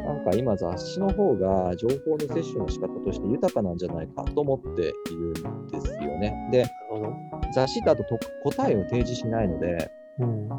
[0.06, 6.50] なんか今雑誌の方が情報の摂取の仕方として豊かなんじゃないかと思っているんですよね。
[6.52, 6.66] で。
[7.54, 10.50] 雑誌だとと答えを提示しないので、うん。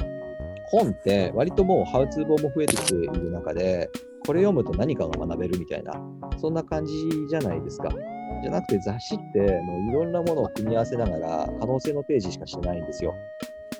[0.73, 3.89] 本って割ともうハウツー本も増えてきている中で、
[4.25, 5.93] これ読むと何かが学べるみたいな、
[6.37, 6.93] そんな感じ
[7.29, 7.89] じゃないですか。
[8.41, 13.13] じゃなくて雑誌ってもういろんなものを組み合わせながら可能性の提示しかしてないんですよ。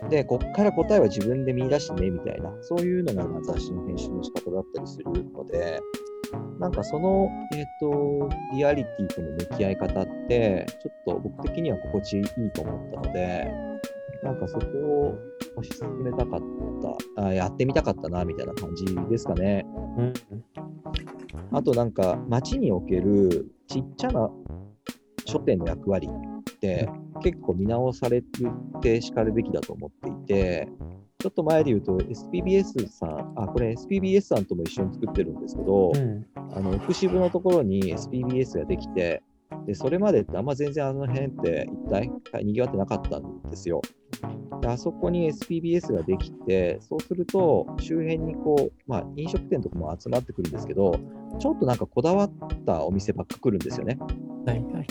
[0.10, 5.80] で、こっから答えは自分で見出してねみたいな、そういうのがまあ雑誌の編集の仕方だったりするので、
[6.60, 13.48] なんかその、えっ、と、リアリティとの向き合い方って、ちょっと僕的には心地いいと思ったので、
[14.24, 15.20] なんかそこを
[15.58, 16.42] 推し進めたかっ
[17.16, 19.66] た、あやってみたかったな、みたいな感じですかね。
[19.98, 20.14] うん。
[21.52, 24.30] あとなんか、街におけるちっちゃな
[25.26, 26.90] 書店の役割って
[27.22, 28.24] 結構見直され
[28.82, 30.70] てしかるべきだと思っていて、
[31.20, 36.26] ちょっと前で言うと SPBS さん、あ、これ SPBS さんとも一緒に作ってるんですけど、うん。
[36.36, 39.22] あの、福渋のところに SPBS ができて、
[39.66, 43.82] で、それまでってあんま全然あの辺って一体賑わってなかったんですよ。
[44.62, 50.94] で、あそこに SPBS ができて、そうすると周辺にこう、まあ飲食店とかも集まってくるんですけど、
[51.40, 52.32] ちょっとなんかこだわっ
[52.66, 53.98] たお店ばっか来るんですよね。
[54.46, 54.88] はいはい。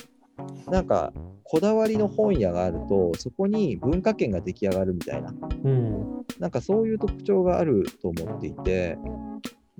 [0.71, 1.13] なんか、
[1.45, 5.35] こだわりの本屋があると、そこに文化圏が出来上がるみたいな、
[5.65, 6.25] うん。
[6.39, 8.97] なんかそういう特徴があると思っていて、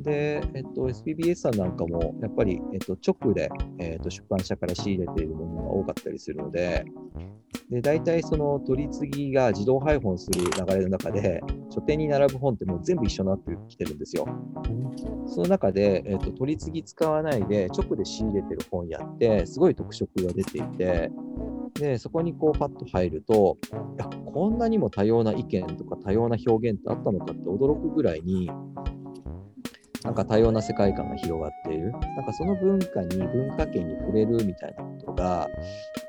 [0.03, 3.49] で、えっと、SPBS さんなんかも、やっぱり、えっと、直で、
[3.79, 6.85] えっと、出版社から仕入れているものが多かったりするので、
[7.71, 11.41] で、大体その取り次ぎが自動配本する流れの中で、
[11.71, 14.27] 書店に並ぶ本ってもう全部一緒になってきてるんですよ。
[15.27, 21.11] その中で、えっと取り次ぎ使わないで直で仕入れてる本屋ってすごい特色が出ていて
[21.75, 28.51] でそこにこうパッと入るといやこんなにも多様な意見とか多様な表現ってあったのかって驚くぐらいに
[30.05, 35.49] なんか多様な世界観が広がっているなんかその文化に文化圏に触れるみたいなことが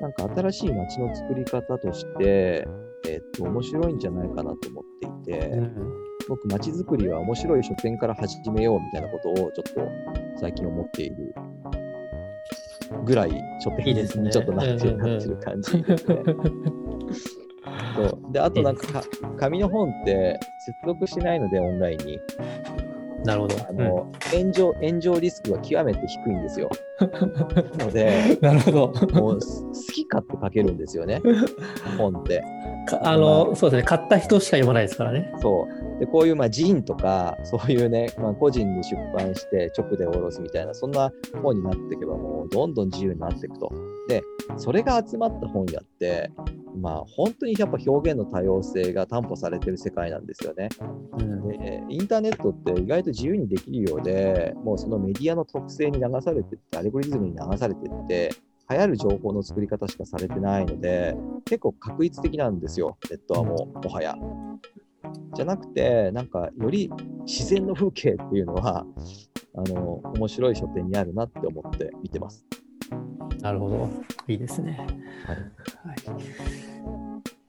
[0.00, 2.66] なんか新しい街の作り方として、
[3.06, 4.84] えっと面白いんじゃないかなと思っ
[5.24, 5.48] ていて。
[5.48, 6.04] うん。
[6.28, 9.60] 僕、街づくりは面白い書店から始めようみたいなことをちょっと
[10.40, 11.34] 最近思っている
[13.04, 13.92] ぐらい書店
[14.22, 16.16] にちょっとなってるなってる感じですね。
[17.96, 19.04] そうであとなんかか
[19.38, 20.38] 紙の本って
[20.82, 22.18] 接続しないのでオンラインに
[23.24, 23.56] なるほど。
[23.68, 26.70] あの、炎上炎上リスクは極めて低いんですよ。
[27.78, 28.92] のでなるほど。
[29.20, 31.20] もうす好き勝手書けるんですよね
[31.98, 32.44] 本って。
[32.84, 35.32] かあの、そうですね、買った人しか読まないですからね。
[35.40, 36.00] そう。
[36.00, 41.12] で、こういう、まあ、ジンとか、 そういうね、まあ、個人で出版して直で下ろすみたいな、そんな
[41.42, 43.72] 本になっていけば、もうどんどん自由になっていくと。
[44.08, 44.22] で、
[44.56, 46.30] それが集まった本屋って、
[46.80, 50.68] まあ、本当にやっぱ表現の多様性が担保されてる世界なんですよね。
[51.18, 58.30] うん、でインターネットって意外と自由にできるようで、もうそのメディアの特性に流されてって、アレゴリズムに流されてって、
[58.70, 64.16] 流行る情報の作り方しかされてないので、結構確一的なんですよ、ネットはもう、もはや。
[65.34, 66.90] じゃなくて、なんか、より
[67.26, 68.86] 自然の風景っていうのは、
[69.56, 72.46] あの、面白い書店にあるなって思って見てます。
[73.40, 73.90] なるほど。
[74.26, 74.78] いいですね。
[75.26, 75.36] はい。
[75.36, 75.96] はい、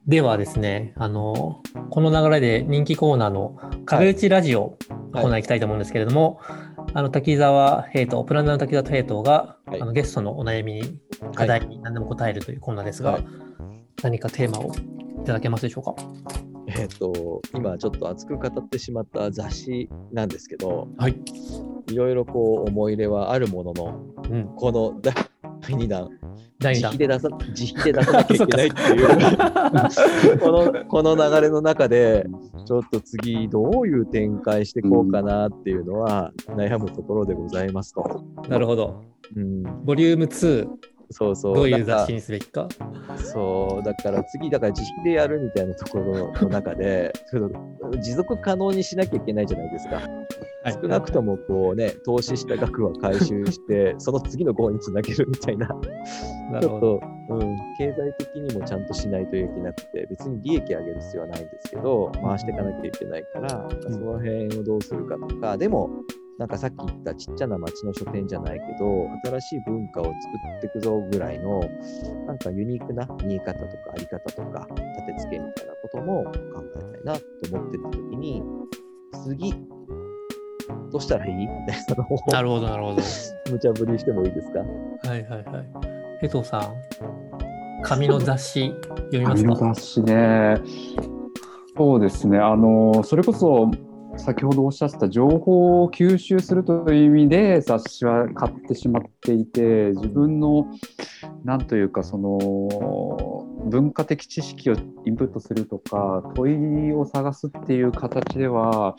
[0.06, 4.78] ではですね、あの、この流れで人気コーナーの壁打ちラジオ
[5.12, 6.92] コーナー行きたいと思うんですけれども、はい。
[6.94, 11.00] あの滝沢平等、プランナーの滝沢平等が、はい、あのゲストのお悩みに、
[11.34, 13.26] 課題に何でも答えるというコーナーですが、はい、
[14.04, 14.70] 何かテーマを
[15.22, 15.94] いただけますでしょうか？
[16.68, 21.16] えっ、と、今ちょっと熱く語ってしまった雑誌なんですけど、はい、
[21.88, 25.00] いろいろこう思い入れはあるものの、うん、この
[25.60, 26.08] 第2弾、
[26.60, 29.08] 自費で出さ自費で出さなきゃいけないっていう。
[30.40, 32.26] このこの流れの中で
[32.64, 38.24] ちょっと次どういう展開していこうかなっていうのは悩むところでございますと。
[38.48, 39.02] なるほど。
[39.36, 40.68] うん、ボリューム2
[41.10, 41.54] そうそう。
[41.54, 42.68] どういう雑誌にすべきか？
[43.16, 47.12] そう、だから次、だから自費でやるみたいなところの中で、
[48.02, 49.96] 持続可能にしなきゃいけないじゃないですか。
[50.64, 57.00] はい、少なくともこうね、投資した額は回収して、 その次の号につなげるみたいな、ちょっと、
[57.30, 65.90] うん、経済的にもちゃんとしないといけなくて、別に利益上げる必要はないんですけど、回していかなきゃいけないから、その辺をどうするかとか、でも、
[66.38, 70.14] なんかさっき言ったちっちゃな町の書店じゃないけど、新しい文化を作
[70.58, 71.60] っていくぞぐらいの、
[72.26, 78.42] なんかユニークな見え方とかあり方とか、立て付けみたいなことも考えたいなと思ってたときに、
[79.24, 79.54] 次、
[80.92, 81.34] どうしたらいい？
[81.34, 83.02] みたいなのをなるほど、なるほど。
[83.50, 84.58] 無茶ぶりしてもいいですか？
[84.60, 84.66] は
[85.16, 85.66] いはいはい。
[86.22, 86.62] 江藤さん、
[87.82, 88.74] 紙の雑誌
[89.10, 89.54] 読みますか？
[89.54, 90.56] 紙の雑誌ね。
[91.76, 92.38] そうですね。
[92.38, 93.70] あの、それこそ
[94.16, 100.66] 先ほどおっしゃってた情報を吸収するという意味で雑誌は買ってしまっていて自分の
[101.44, 108.96] 何というかその文化的知識をインプットするとか問いを探すっていう形では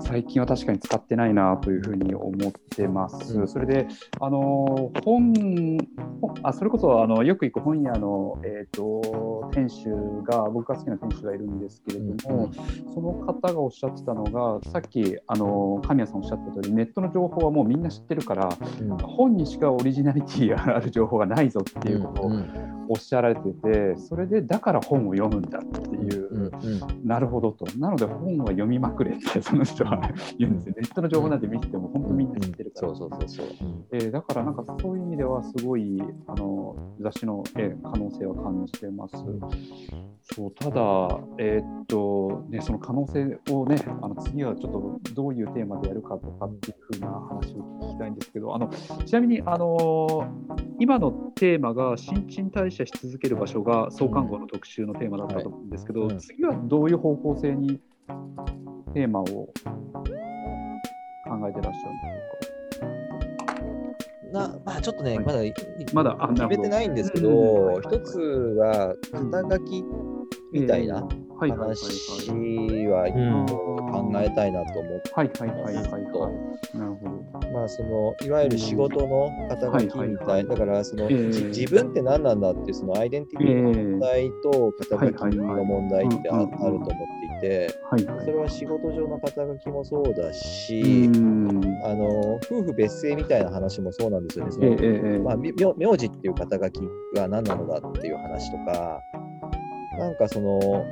[0.00, 3.46] 最近は確かに使ってないなというふうに思ってます。
[3.46, 3.86] それで
[4.20, 5.78] あの本
[6.42, 9.84] あそれこそあのよく行く本屋の、えーと、店主
[10.22, 12.50] が僕が好きな店主がいるんですけれども、
[12.94, 18.48] その方がおっしゃってたのがさっきあの神谷さんおっしゃった通りネットの情報はもうみんな知ってるから、
[18.80, 22.32] うん、本にしかオリジナリティがある情報がないぞっていうことを
[22.88, 27.64] おっしゃられててそれでだから本を読むんだっていう、うんうん、なるほどと。
[27.78, 30.74] なので本は読みまくれってその人は言うんですよ。
[30.76, 32.92] ネットの情報なんて見てても本当みんな知ってるから、
[34.10, 39.14] だからなんかそういう意味ではすごいあの雑誌の、えー、可能性は感じてます。
[40.34, 40.80] そうただ、
[41.38, 48.68] えー、っとね、その可能性をね、あの次はちょっとどういうテーマでやるかとかっていうふうな話を聞きたいんですけど、あの
[49.04, 50.26] ちなみにあの
[50.78, 57.80] 今のテーマが新陳代謝し続ける場所が創刊号の特集のテーマだったと思うんですけど、うんはい、次はどういう方向性に
[58.94, 59.52] テーマを考
[61.48, 62.60] えてらっしゃるんでしょうか。
[64.32, 65.42] なまあ、ちょっとね、まだ
[65.92, 69.84] まだ決めてないんですけど、一つは肩書き
[70.52, 71.06] みたいな
[71.38, 71.56] 話
[72.88, 73.06] は
[73.92, 75.10] 考えたいなと思って。
[75.14, 75.84] はいはいはいはい
[76.76, 77.50] なるほど。
[77.52, 80.46] まあそのいわゆる仕事の肩書きみたい。
[80.46, 87.68] だからその、自分って何なんだっていうそのアイデンティティの問題と肩書きの問題ってあると思っていて、
[88.20, 91.10] それは仕事上の肩書きもそうだし、
[91.84, 94.52] あの夫婦別姓みたいな話もそうなんですよね。
[94.52, 95.52] そのまあ、名
[95.96, 96.80] 字っていう肩書き
[97.14, 99.00] が何なのだっていう話とか、
[100.00, 100.86] なんかその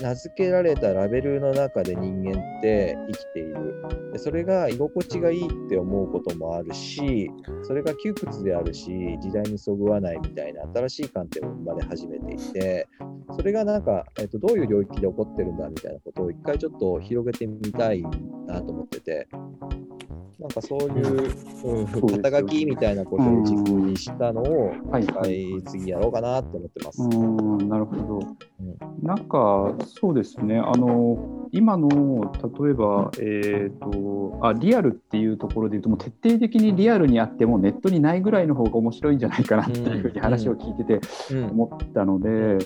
[0.00, 3.74] 名付けられたラベルの中で人間って生きている。
[4.12, 7.30] でそれが居心地がいいって思うこともあるし
[7.64, 8.90] それが窮屈であるし
[9.20, 12.88] 時代にそぐわないみたいな新しい観点を生まれ始めていて
[13.36, 18.02] それがなんか、えーと、どういう領域で起こってるんだみたいなことを一回ちょっと広げてみたい
[18.46, 19.28] なと思ってて。
[20.38, 21.32] なんかそういう、
[21.64, 21.86] うん、
[22.22, 27.02] 肩書きみたいなことを軸にしたのを、はい、はい、次やろうかなと思ってます。
[27.02, 28.20] うんなるほど。
[28.60, 32.32] うん、なんかそうですね、あの今の
[32.62, 41.00] 例えば、えーとあ、リアルっていうところで言うと、もう徹底的にリアルにあっても、ネットにないぐらいの方が面白いんじゃないかなっていうふうに話を聞いてて
[41.50, 42.58] 思ったので、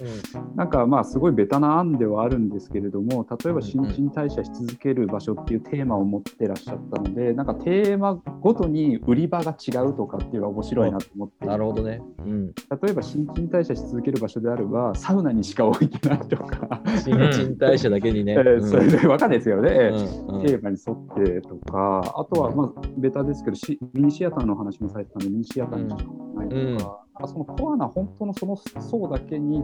[0.56, 0.70] なん。
[0.70, 2.42] かまあ、すごいベタな案ではあるん。
[2.52, 7.46] ですけれども、例えば新陳代謝し続ける場所っていうテーマを持ってらっしゃったので、なん。
[7.46, 16.80] かテーマごとに売り場が違うとかっていうのは面白いなと思って、なるほどね、うん、例えば新陳代謝し続ける場所であれば、サウナにしか置いてないとか。
[17.02, 18.32] 新陳代謝だけにね。
[18.36, 19.70] えー、それで分かんないですよね、
[20.28, 23.56] うんうん、テーマに沿ってとか、あとは、まあ、ベタですけど、
[23.94, 26.48] ミニシアターの話もされてたんで、ミニシアターにしかない
[26.78, 29.62] とかそのコアな本当のその層だけに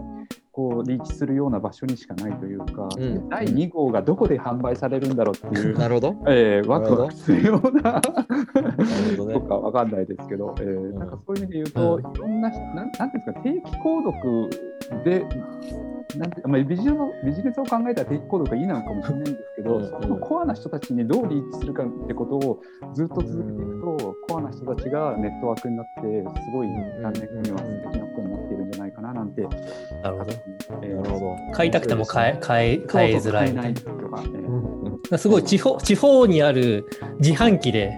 [0.53, 15.25] こうリーチするような場所にしかないというか、うん、第2号がどこで販売されるんだろうっていう、なるほど、えー、ワクワクするようなとかわかんないですけど、えー、なんかそういう意味で言うと、いろんな、なんなんていうんですか、定期購読で
[16.17, 22.63] なんてまあ、ビジネスビジネスを考えたら定期購読がいいなのかもしれないんですけど、うん、そのコアな人たちにどうリーチするかってことを
[22.95, 26.69] ずっと続けていくと、コアな人たちがネットワークになって、すごい
[27.03, 29.43] 何年後には素敵なことになっているんじゃないかななんて。
[29.43, 30.33] なるほど。
[30.83, 33.53] えー、なるほど買いたくても買え買え買いづらい。
[33.53, 36.87] ないとか、えー、すごい地方地方にある
[37.21, 37.93] 自販機で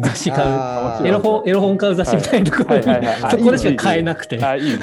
[0.00, 1.06] 雑誌買う。
[1.06, 2.84] エロ本エロ本買う雑誌みたいなところに、
[3.30, 4.44] そこでしか買えなくて。
[4.44, 4.78] あいいね。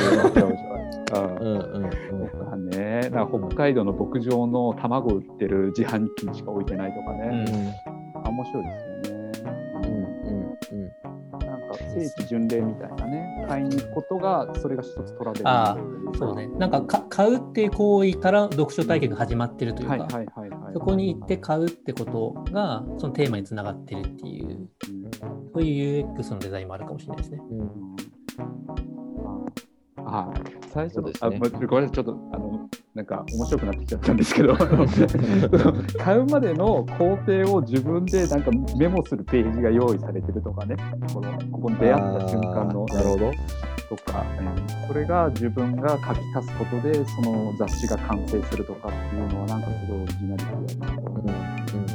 [1.14, 2.01] うんうん
[3.02, 7.74] ね、なんか北海道の牧場の卵売ってる自販機にしか置いてないとかね、
[8.16, 9.32] うん、面白いですよね。
[9.76, 15.78] うんうんうん、なんか聖地巡礼みたいなね、買いに行くことが、それが一つトラベルあ
[16.18, 20.08] そうね、なんかか買うっていう行為から読書体験が始まってるというか、
[20.74, 24.70] そこに行って買うってことが、そのテーマにつながってるっていう、うん、
[25.54, 27.42] そういう UX のデザインもあるかもしれないですね。
[27.50, 28.11] うん
[30.06, 30.42] はい、
[30.74, 34.56] 最初です、ね、あごめんなさい、ちょっとあのなんか面白くなってきちゃったんですけど、
[35.98, 40.76] 買うまでの工程を自分でなんかメモするページが用意されてるとかね、
[41.14, 42.86] このここに出会った瞬間の。
[42.86, 43.32] なるほど。
[43.90, 44.24] とか、
[44.88, 51.12] それが自分が書き足すことで、その雑誌が完成するとかっていうのは、なんかすごいオリジナリティだなと。
[51.12, 51.92] うん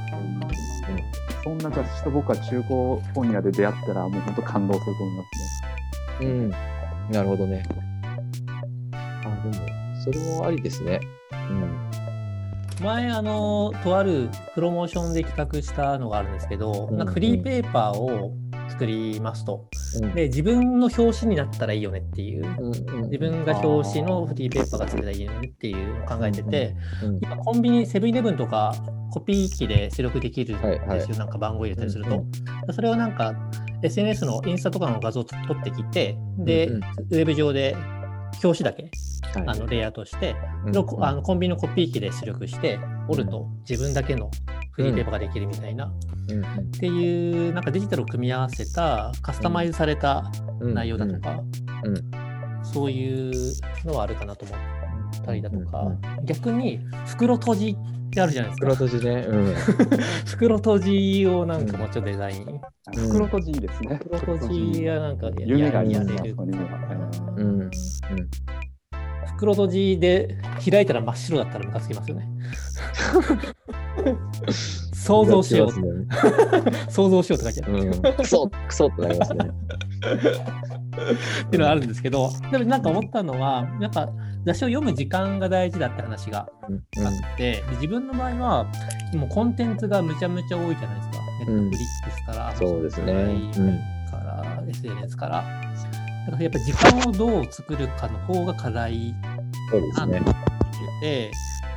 [1.47, 6.27] そんな雑誌と僕は中古本屋で出会ったら、もう本当感動すると思いますね。
[6.27, 6.51] うん、
[7.13, 7.63] なるほどね。
[9.51, 9.65] でも、
[10.05, 11.01] それもありですね。
[11.33, 11.87] うん。
[12.83, 18.33] 前、あの、とあるプロモーションで企画したのがあるんですけど、うんうん、なんかフリーペーパーを
[18.69, 19.67] 作りますと、
[20.03, 28.75] うん、で、自分の表紙になったらいいよねっていう、うんうん、自分が表紙のフリーペーパーが作れたらいいよねっていうのを考えてて、うんうん、今、コンビニ、セブンイレブンとか、
[29.11, 30.99] コピー機で出力できるんですよ、はい。
[30.99, 32.11] はい、なんか番号入れたりすると。
[32.11, 33.33] うんうん、それをなんか、
[33.83, 37.77] SNS のインスタとかの画像を撮ってきて、で、うんうん、ウェブ上で
[38.43, 38.91] 表紙だけ、
[39.39, 42.79] はい、あのレイアウトして、うん、あのコンビニのコピー機で出力して
[43.09, 44.31] 折ると自分だけの
[44.73, 45.93] フリーペーパーができるみたいな、
[46.29, 46.45] うん、っ
[46.79, 50.31] ていうなんかデジタルを組み合わせたカスタマイズされた
[50.61, 51.41] 内容だとか、
[52.63, 53.55] そういう
[53.87, 54.59] のはあるかなと思っ
[55.25, 55.93] たりだとか、
[56.25, 57.77] 逆に袋閉じ
[58.17, 58.75] ってあるじゃないですか。
[58.75, 59.27] 袋閉じね。
[59.29, 59.55] うん、
[60.25, 62.61] 袋閉じをなんかもうちょっとデザイン。
[62.97, 64.01] 袋閉じいいですね。
[64.03, 66.35] 袋閉じはなんか夢がやれる。
[67.37, 67.71] うん。
[69.37, 70.39] 袋閉じで
[70.69, 72.29] 開いたら真っ白だったらムカつきますよね。
[74.95, 75.71] 想像しよう。
[76.91, 77.83] 想像しようって書いてある。
[77.83, 79.51] うん、クソクソってなりますね。
[80.97, 84.09] っていうのはあるんですけど、でもなんか思ったのは、やっぱ
[84.45, 88.65] 雑誌を読む時間が大事だって話があって、うん、自分の場合は、
[89.15, 91.17] もうコンテンツがむちゃむちゃ多いじゃないですか。
[91.41, 93.87] ネットフリックスから、そうですね。
[94.11, 95.45] から、SNS から。
[96.27, 99.15] だからやっぱり時間をどう作るかの方が課題
[99.97, 100.21] なんて
[101.01, 101.31] て、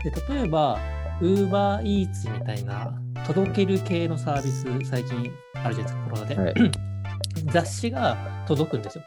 [0.03, 0.79] で例えば、
[1.21, 2.93] UberEats みたいな
[3.27, 6.35] 届ける系のサービス、最近あるじゃないですか、コロナで。
[6.35, 6.53] はい、
[7.45, 9.03] 雑誌が届くんですよ。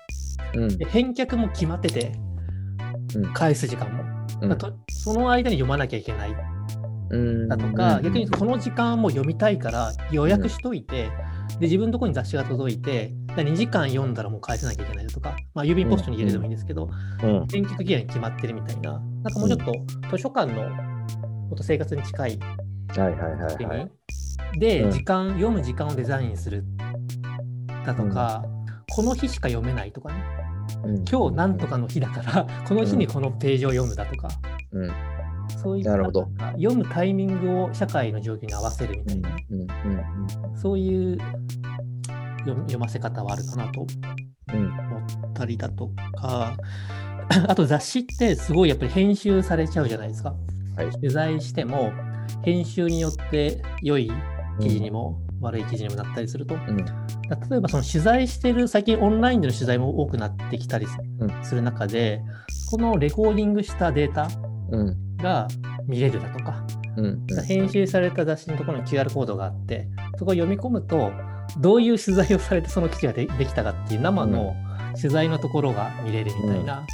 [0.55, 2.13] うん、で返却も決まってて、
[3.35, 4.05] 返す時間も。
[4.41, 4.59] うん、
[4.91, 6.37] その間に読まなきゃいけない。
[7.49, 11.11] だとか、逆にその時間も読みたいから予約しといて、
[11.61, 16.89] で自分のところに雑誌が届いて、2時間読んだらもう返さなきゃいけないとか、まあ、郵便ポストに入れるでもいいんですけど、
[17.21, 19.73] 返却期限決まってるみたいな、なんかもうちょっと
[20.11, 22.39] 図書館のもっと生活に近い
[24.59, 26.65] で、時間、読む時間をデザインする
[27.85, 28.45] だとか、
[28.91, 30.25] この日しか読めないとかね、
[31.11, 34.29] 今日なんとかの日だから この日にこのページを読むだとか、
[34.73, 34.91] うん、
[35.49, 39.31] そういった読むタイミングを社会の状況に合わせるみたいな、
[40.57, 41.19] そういう
[42.41, 43.87] 読ませ方はあるかなと。
[44.55, 46.57] 思ったりだとか、
[47.49, 50.35] あと雑誌ってすごいやっぱり編集されちゃうじゃないですか。
[50.77, 51.93] はい、取材しても
[52.43, 54.11] 編集によって良い
[54.61, 56.77] 記事にも悪い記事にもなったりすると、うん。
[56.77, 56.85] 例
[57.57, 60.87] えばその取材してる最近オンラインでの取材も多くなってきたり
[61.43, 62.23] する中で、
[62.71, 64.29] このレコーディングしたデータ
[64.71, 65.17] うん。
[65.19, 65.47] が
[65.87, 66.65] 見れるだとか、
[66.97, 67.27] うん。
[67.47, 69.89] 編集された雑誌のところに QR コードがあって
[70.19, 71.13] そこを読み込むと
[71.59, 74.55] どういう取材をされてその記事がでできたかっていう生の
[74.97, 76.87] 取材のところが見れるみたいな、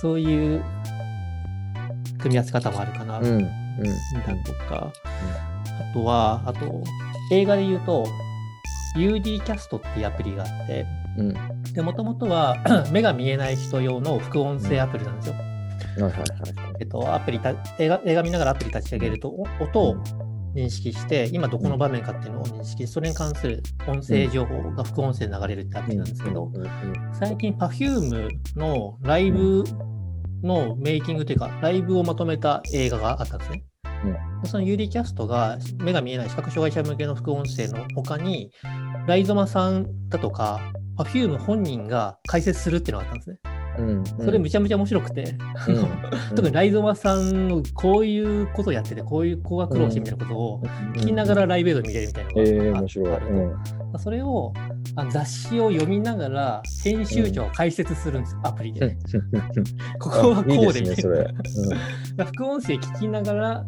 [0.00, 0.62] そういう
[2.18, 3.26] 組み合わせ方もあるかな、うん。
[3.26, 3.42] うん。
[3.44, 3.90] だ
[4.44, 4.92] とか、
[5.90, 6.82] あとはあと
[7.30, 8.06] 映画で言うと
[8.96, 10.86] UD キャストっていうアプリがあって
[11.82, 12.56] もともとは
[12.90, 15.34] 目が見えない人用の副音声アプリなんですよ。
[15.34, 15.40] は
[16.00, 16.24] いはいはい
[16.80, 19.96] えっと、アプリた映画映画見ながらアプリ立ち上げるとお音を
[20.54, 26.70] 認識して今どこの場面かっていうのを認識してそれに関する音声情報が副音声で流れるってアプリなんですけどうんうん
[27.12, 29.64] 最近 Perfume のライブ
[30.42, 33.64] のメイキングというかライブをまとめた映画があったんですね。
[34.42, 38.50] でその UD キャストが目が見えない視覚障害者向けの副音声の他に
[39.06, 40.60] ライゾマさんだとか
[40.96, 43.38] Perfume 本人が解説するっていうのがあったんですね。
[43.78, 44.04] うん。
[44.04, 45.36] それめちゃめちゃ面白くて、
[45.68, 46.34] うん。
[46.34, 50.62] 特にライゾマさんのこういうことをやってて、こういう高学労してみたいなことを
[50.94, 53.98] 聞きながらライブ映像見れるみたいなえー、のがあるとうん。
[54.00, 54.52] それを
[55.10, 58.22] 雑誌を読みながら編集長が解説するん。
[58.22, 58.98] ですよ、アプリで、ね。
[60.00, 61.04] ここはこうでみたい。
[62.16, 62.24] な。
[62.26, 63.66] 副音声聞きながら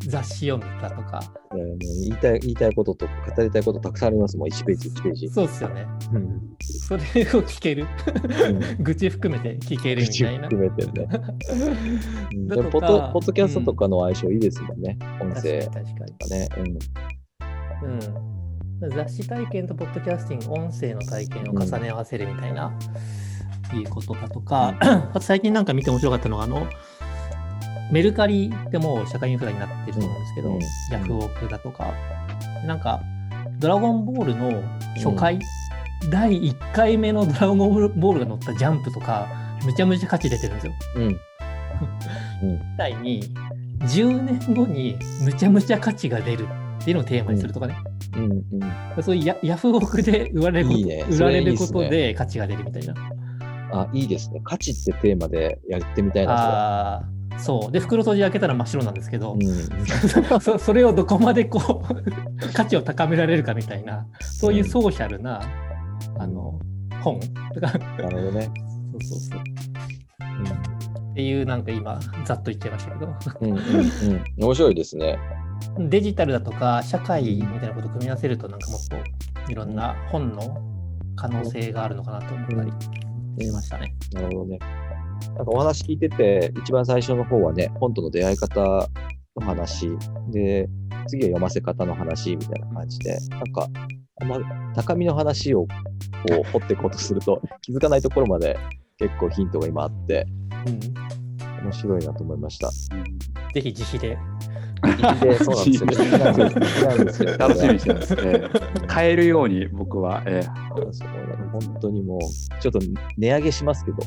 [0.00, 1.20] 雑誌読むだとか、
[1.52, 5.28] 言いたい言いたいこととか語りたいことたくさんありますもん、1ページ1ページ。
[5.28, 5.86] そうですよね。
[6.12, 7.86] うんそれを聞ける。
[8.80, 10.48] 愚痴含めて聞けるみたいな。
[10.48, 11.08] 含めてね。
[12.70, 16.48] ポッドポッドキャストとかの相性いいですもんね、音確かに声確かね。
[18.82, 22.72] うん、雑誌体験とポッドキャスティング、音声の体験を重ね合わせるみたいな、
[23.72, 26.66] いいことだとか、 あと最近なんか見て面白かったのが、あの、
[27.92, 30.60] メルカリでもう社会インフラになってると思うんですけど、うん
[30.90, 31.92] ヤフオクだとか、
[32.66, 33.00] なんか、
[33.58, 34.62] ドラゴンボールの
[34.96, 35.38] 初回、
[36.10, 39.28] 第1回目のドラゴンボールが乗ったジャンプとか、
[39.66, 40.72] めちゃめちゃ価値出てるんですよ。
[40.96, 41.02] うん。
[42.42, 42.52] うん。
[42.52, 43.22] みたいに、
[43.80, 46.46] 10年後にむちゃむちゃ価値が出る
[46.80, 47.76] っていうのをテーマにするとかね。
[48.16, 48.24] うん。
[48.24, 49.02] うん。
[49.02, 52.94] そういうヤヤフオクで売られることいいね売られることで価値が出るみたいな。
[53.72, 54.40] あ、いいですね。
[54.44, 56.32] 価値ってテーマでやってみたいな。
[56.32, 57.72] ああー、そう。
[57.72, 59.36] で、袋閉じ開けたら真っ白なんですけど、
[60.08, 65.40] それそそれをどこまでこう 価値を高められるかみたいな、そういうソーシャルな、
[66.18, 66.58] あの
[67.02, 68.04] 本とか、うん。
[68.04, 68.50] なるほどね。
[68.92, 69.40] そうそうそう。
[71.10, 73.50] っていう、なんか今、ざっと言っちゃいましたけど、うん。
[73.50, 73.58] うん。
[73.58, 73.62] うん。
[73.62, 75.18] うん面白いですね。
[75.78, 78.96] デジタルだとか社会みたいなことを組み合わせると、なんかもっと
[79.50, 80.60] いろんな本の
[81.16, 83.94] 可能性があるのかなと思ったりしましたね。
[84.12, 84.58] なるほどね。
[85.36, 88.88] なんかお話聞いてて、一番最初の方はね、本との出会い方
[89.36, 89.88] の話
[90.30, 90.68] で、
[91.06, 93.68] 次は読ませ方の話みたいな感じで、なんか、
[94.20, 94.38] あんま
[94.74, 95.68] 高みの話をこ
[96.40, 98.56] う掘っていこうとすると、気づかないところまで
[98.98, 100.26] 結構ヒントが今あって、
[100.66, 101.14] うん
[101.64, 102.70] 面白いなと思いました。
[102.70, 104.18] ぜひ自費で。
[104.82, 107.36] でそうなんですよ。
[107.38, 108.14] 楽しみにしてます。
[108.14, 111.08] えー変えるように僕は、えーそう
[111.52, 112.20] 本当にもう、
[112.60, 112.80] ちょっと
[113.16, 113.98] 値上げしますけど。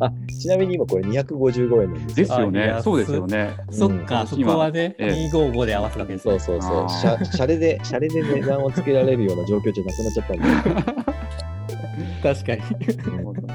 [0.00, 2.26] あちなみに今これ255円なんですよ。
[2.26, 2.80] ですよね。
[2.82, 3.56] そうですよね。
[3.70, 6.38] そっか、そこはね、ええ255で合わせたわけですね。
[6.38, 7.24] そうそうそう。
[7.24, 11.02] シャレで、シャレで値段をつけられるような状況じゃなくなっちゃったんで。
[12.22, 12.62] 確かに。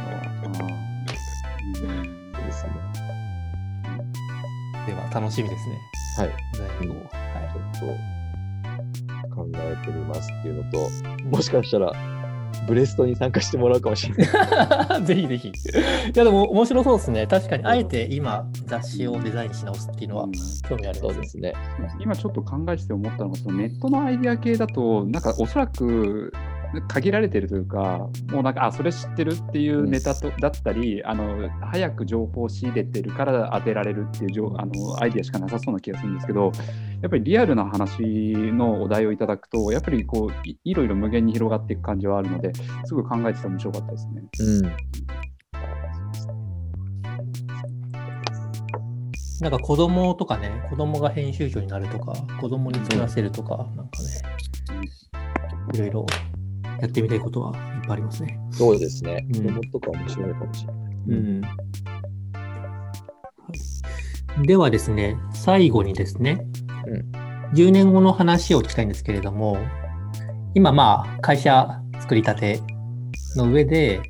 [4.88, 5.78] では、楽しみですね。
[6.18, 6.30] はい。
[6.54, 6.96] 材料を。
[6.96, 7.02] は
[7.74, 10.90] ちょっと考えてみますっていうのと、
[11.30, 11.92] もしかしたら、
[12.66, 14.24] ブレストに参加してもらうかもしれな
[14.98, 15.02] い。
[15.04, 15.06] い。
[15.06, 15.48] ぜひぜひ。
[15.50, 15.52] い
[16.16, 17.28] や、でも面白そうですね。
[17.28, 20.28] 確かに、あえて今、雑誌をデザインし直すっていうのは
[20.70, 21.12] 興味ありますね。
[21.12, 21.54] そうですね。
[22.00, 26.32] 今ちょっと考えてて思ったのが、そのネットのアイデア系だと、なんかおそらく
[26.88, 36.52] 限られてるというか、もうなんか、あ、それ知ってるっていうネタと、だったり、あの、早く情報を仕入れてるから当てられるっていう情あのアイデアしかなさそうな気がするんですけど、
[37.02, 42.52] やっぱりリアルな話のお題をいただくと、やっぱりこういいろいろ無限に広がっていく感じはあるので、
[42.86, 44.24] すごい考えてて面白かったですね。
[44.40, 44.72] うん。
[49.40, 54.10] なんか子供とかね、子供が編集長になるとか、子供に作らせるとか、なんかね、
[55.74, 56.06] いろいろ
[56.82, 58.40] やってみたいことはいっぱいありますね。
[58.52, 59.26] そうですね。
[59.36, 60.96] うん子供とか面白いかもしれない。
[61.08, 61.42] うん。
[61.42, 61.48] は
[64.44, 66.40] い、ではですね、最後にですね、
[66.86, 69.58] うん10年後の話を聞きたいんですけれども、
[70.54, 72.60] 今まあ会社作りたて
[73.38, 74.02] の上で、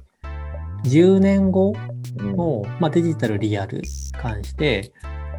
[0.85, 1.73] 10年後
[2.19, 3.83] うんの、まあ、デジタルリアルに
[4.19, 4.91] 関して、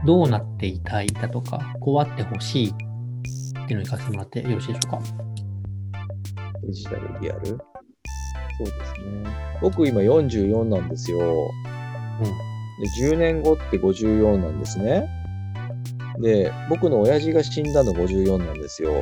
[0.07, 5.28] どうなっていたいだとか、こうあってほしいっていうのを聞かせてもらってよろしいでしょうか？
[6.69, 7.63] デジタル、リアルそうです
[9.03, 9.59] ね。
[9.63, 11.19] 僕今44なんですよ。
[13.01, 15.09] で、10年後って54なんですね。
[16.21, 18.93] で、僕の親父が死んだの54なんですよ。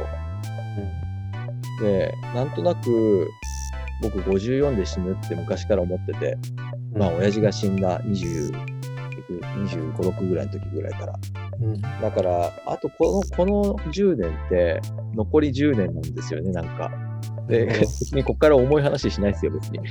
[1.80, 3.28] で、なんとなく、
[4.00, 6.38] 僕54で死ぬって昔から思ってて、
[6.94, 8.52] まあ、親父が死んだ20、
[9.66, 11.14] 25、6ぐらいの時ぐらいから。
[11.60, 11.80] うん。
[11.80, 14.80] だから、あとこの、この10年って、
[15.14, 17.05] 残り10年なんですよね、なんか。
[17.48, 19.78] で、別にここから重い話しないですよ、別に。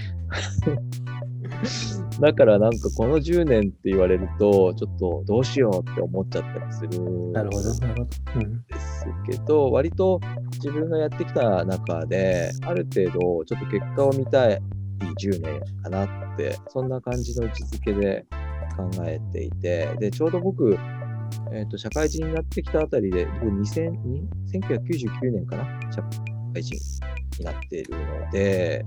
[2.19, 8.07] だからなんかこの10年って言われると、ちょっとどうしようって思っちゃったりするんなるほど、なるほど。
[8.35, 8.63] うん。
[8.67, 10.19] ですけど、割と
[10.53, 14.61] 自分がやってきた中で、ある程度ちょっと結果を見たい
[15.19, 18.25] 10年かなって、そんな感じの位置づけで
[18.77, 20.77] 考えていて、で、ちょうど僕、
[21.51, 25.79] えっ、と、社会人になってきたあたりで、僕2000、に1999年かな？
[26.55, 26.75] 社会人
[27.39, 28.85] になっているので、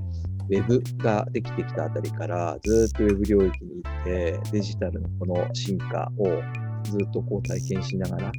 [0.51, 6.25] ウェブができてきたあたりから、ずっとウェブ領域に行って、デジタルのこの進化を
[6.85, 8.33] ずっとこう体験しながら、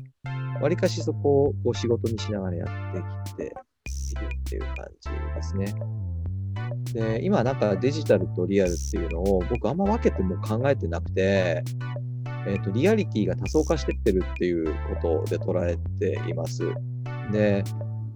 [0.61, 2.67] わりかしそこをこう仕事にしながらやっ
[2.97, 5.75] てきているっていう感じですね。
[6.93, 11.63] で、今なんかデジタルとリアルっていうのを僕あんま分けても考えてなくて、
[12.47, 16.63] えっ、と、リアリティが多層化してってるっていうことで捉えています。
[17.31, 17.63] で、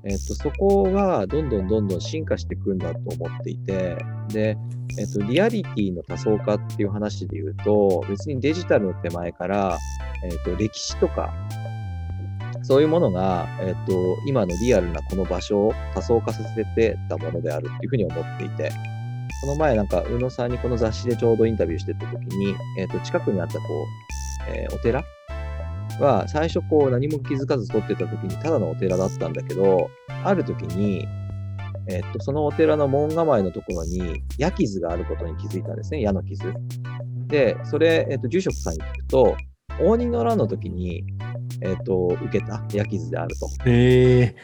[0.05, 3.97] えっ、と、そこがどんどんどんどん進化していくんだと思っていて、
[4.29, 4.57] で、
[4.99, 9.77] えっ、と、リアリティの多層化っていう話で言うと、別にデジタルの手前から、
[10.25, 11.33] えっ、と、歴史とか、
[12.63, 13.93] そういうものが、えっ、と、
[14.27, 18.71] 今のリアルなこの場所を多層化させてたものであるっていうふうに思っていて、
[19.41, 23.63] この前なんか、宇野さんにこの雑誌でちょうどインタビューしてた時に、えっ、と、近くにあったこ
[24.49, 25.01] う、えーお寺
[26.01, 29.89] は、最初こう何も気づかず撮ってた時にただのお寺だったんだけど、
[30.23, 31.07] ある時に、
[31.87, 36.53] えっ、と、そのお寺の門構えのところに矢傷があることに気づいたんですね、矢の傷。
[37.27, 39.37] で、それ、えっ、と、住職さんに聞くと、
[39.81, 41.03] 応仁の乱の時に、
[41.61, 43.47] えっ、と、受けた矢傷であると。
[43.65, 44.35] へえ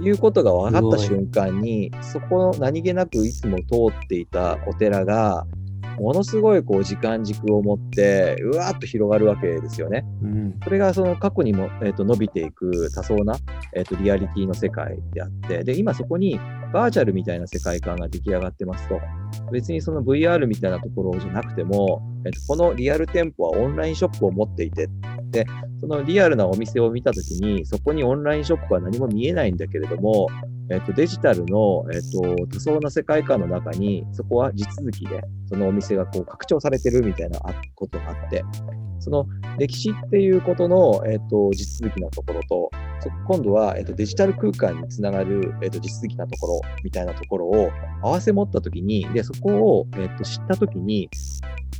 [0.00, 3.64] いうことが分かった瞬間に、そこの何気なくいつも通
[4.04, 5.46] っていたお寺が、
[5.98, 10.04] ものすごいこう時間軸を持って、うわーっと広がるわけですよね。
[10.22, 10.60] うん。
[10.62, 13.36] それがその過去にも、えー、と伸びていく多層な、
[13.74, 16.38] えー、とリアリティの世界であって、で、今そこに
[16.72, 19.00] バーチャルみたいな世界観が出来上がってますと。
[19.52, 24.88] 別にその VR みたいなところじゃなくても、えっとこのリアル店舗はオンラインショップを持っていて、
[25.30, 25.46] で、
[25.80, 30.26] そのリアルなお店を見たときに、そこにオンラインショップは何も見えないんだけれども、
[30.70, 37.38] えっと、デジタルの、えっと、多層な世界観の中に、そこは地続きで、そのお店がこう拡張されてるみたいな
[37.74, 38.42] ことがあって、
[38.98, 39.26] その
[39.58, 42.70] 歴史っていうことの、えっと、地続きなところと、
[43.00, 47.70] そ今度は、えっと、デジタル空間につながる、えっと、地続きなところみたいなところを
[48.02, 51.08] 合わせ持ったときに、で、そこを、えっと、知ったときに、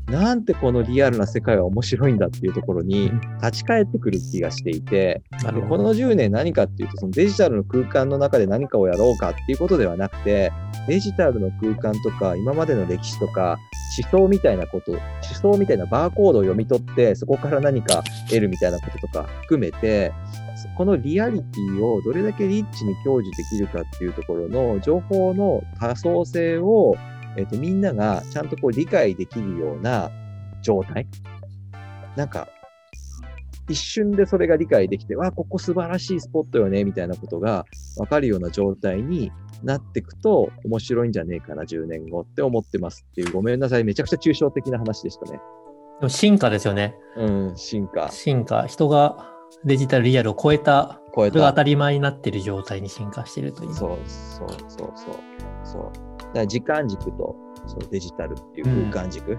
[0.06, 3.10] なんてこのリアルな世界は面白いんだっていうところに
[3.42, 5.92] 立ち返ってくる気がしていて、なるほど。
[5.92, 10.52] でこの10年何かっていうと、そのデジタルの空間の中で何かをやろうかっていうことではなくて、
[10.86, 13.58] デジタルの空間とか、今までの歴史とか、
[14.02, 15.00] 思想みたいなこと、思
[15.40, 20.12] 想みたいなバーコードを読み取って、そこから何か得るみたいなこととか含めて、
[20.76, 26.96] このリアリティをどれだけリッチに享受できるかっていうところの情報の多層性を、
[27.36, 30.10] えっとみんながちゃんとこう理解できるような
[30.62, 31.06] 状態。
[32.16, 32.48] なんか、
[33.68, 37.64] 一瞬でそれが理解できて、わあ、ここ素晴らしいスポットよね、みたいなことが
[37.96, 39.32] 分かるような状態に
[39.62, 45.40] なっていくと面白いんじゃねえかな、10年後って思ってますっていう、ごめんなさい、めちゃくちゃ抽象的な話でしたね。
[46.00, 46.94] でも進化ですよね。
[47.16, 48.66] うん、進化、進化。
[48.66, 49.32] 人が
[49.64, 51.56] デジタル、リアルを超えた、超えたそれが当。
[51.56, 53.74] たり前になっている状態に進化しているという。
[53.74, 55.14] そうそうそうそう。
[55.64, 55.82] そう。
[56.18, 57.36] だから時間軸と
[57.66, 59.38] そのデジタルっていう空間軸、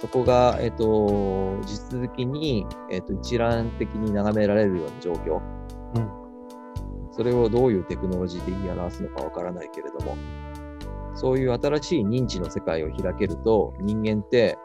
[0.00, 5.40] そこが、えっ、と、地続きに、えっ、と、一覧的に眺められるような状況。
[5.96, 6.17] うん
[7.18, 10.16] それをどういうテクノロジーで言い表すのかわからないけれども、
[11.16, 14.56] そういう新しい認知の世界を開けると、人間って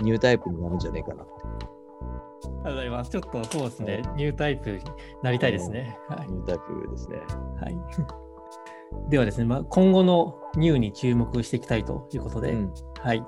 [0.00, 1.32] ニュータイプになるんじゃねえかなって。
[1.32, 3.10] ありがとうございます。
[3.10, 4.78] ちょっとそうですね、ニュータイプに
[5.24, 5.98] なりたいですね。
[6.08, 7.18] はいニュータイプですね。
[7.60, 7.76] はい、
[9.10, 13.24] ではですね、まあ、今後のニューに注目していきたいということで、うんはい、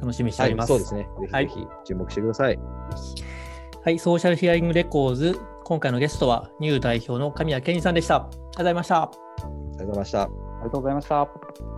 [0.00, 0.68] 楽しみにしてはいおります。
[0.70, 1.08] そうですね。
[1.20, 2.58] ぜひはいぜひ注目してください。
[3.84, 8.16] はい、ソーシャルヒアリングレコーズ、今回のゲストはニュー代表の神谷健二さんでした。
[8.16, 9.02] ありがとうございました。
[9.02, 10.22] ありがとうございました。
[10.22, 11.77] ありがとうございました。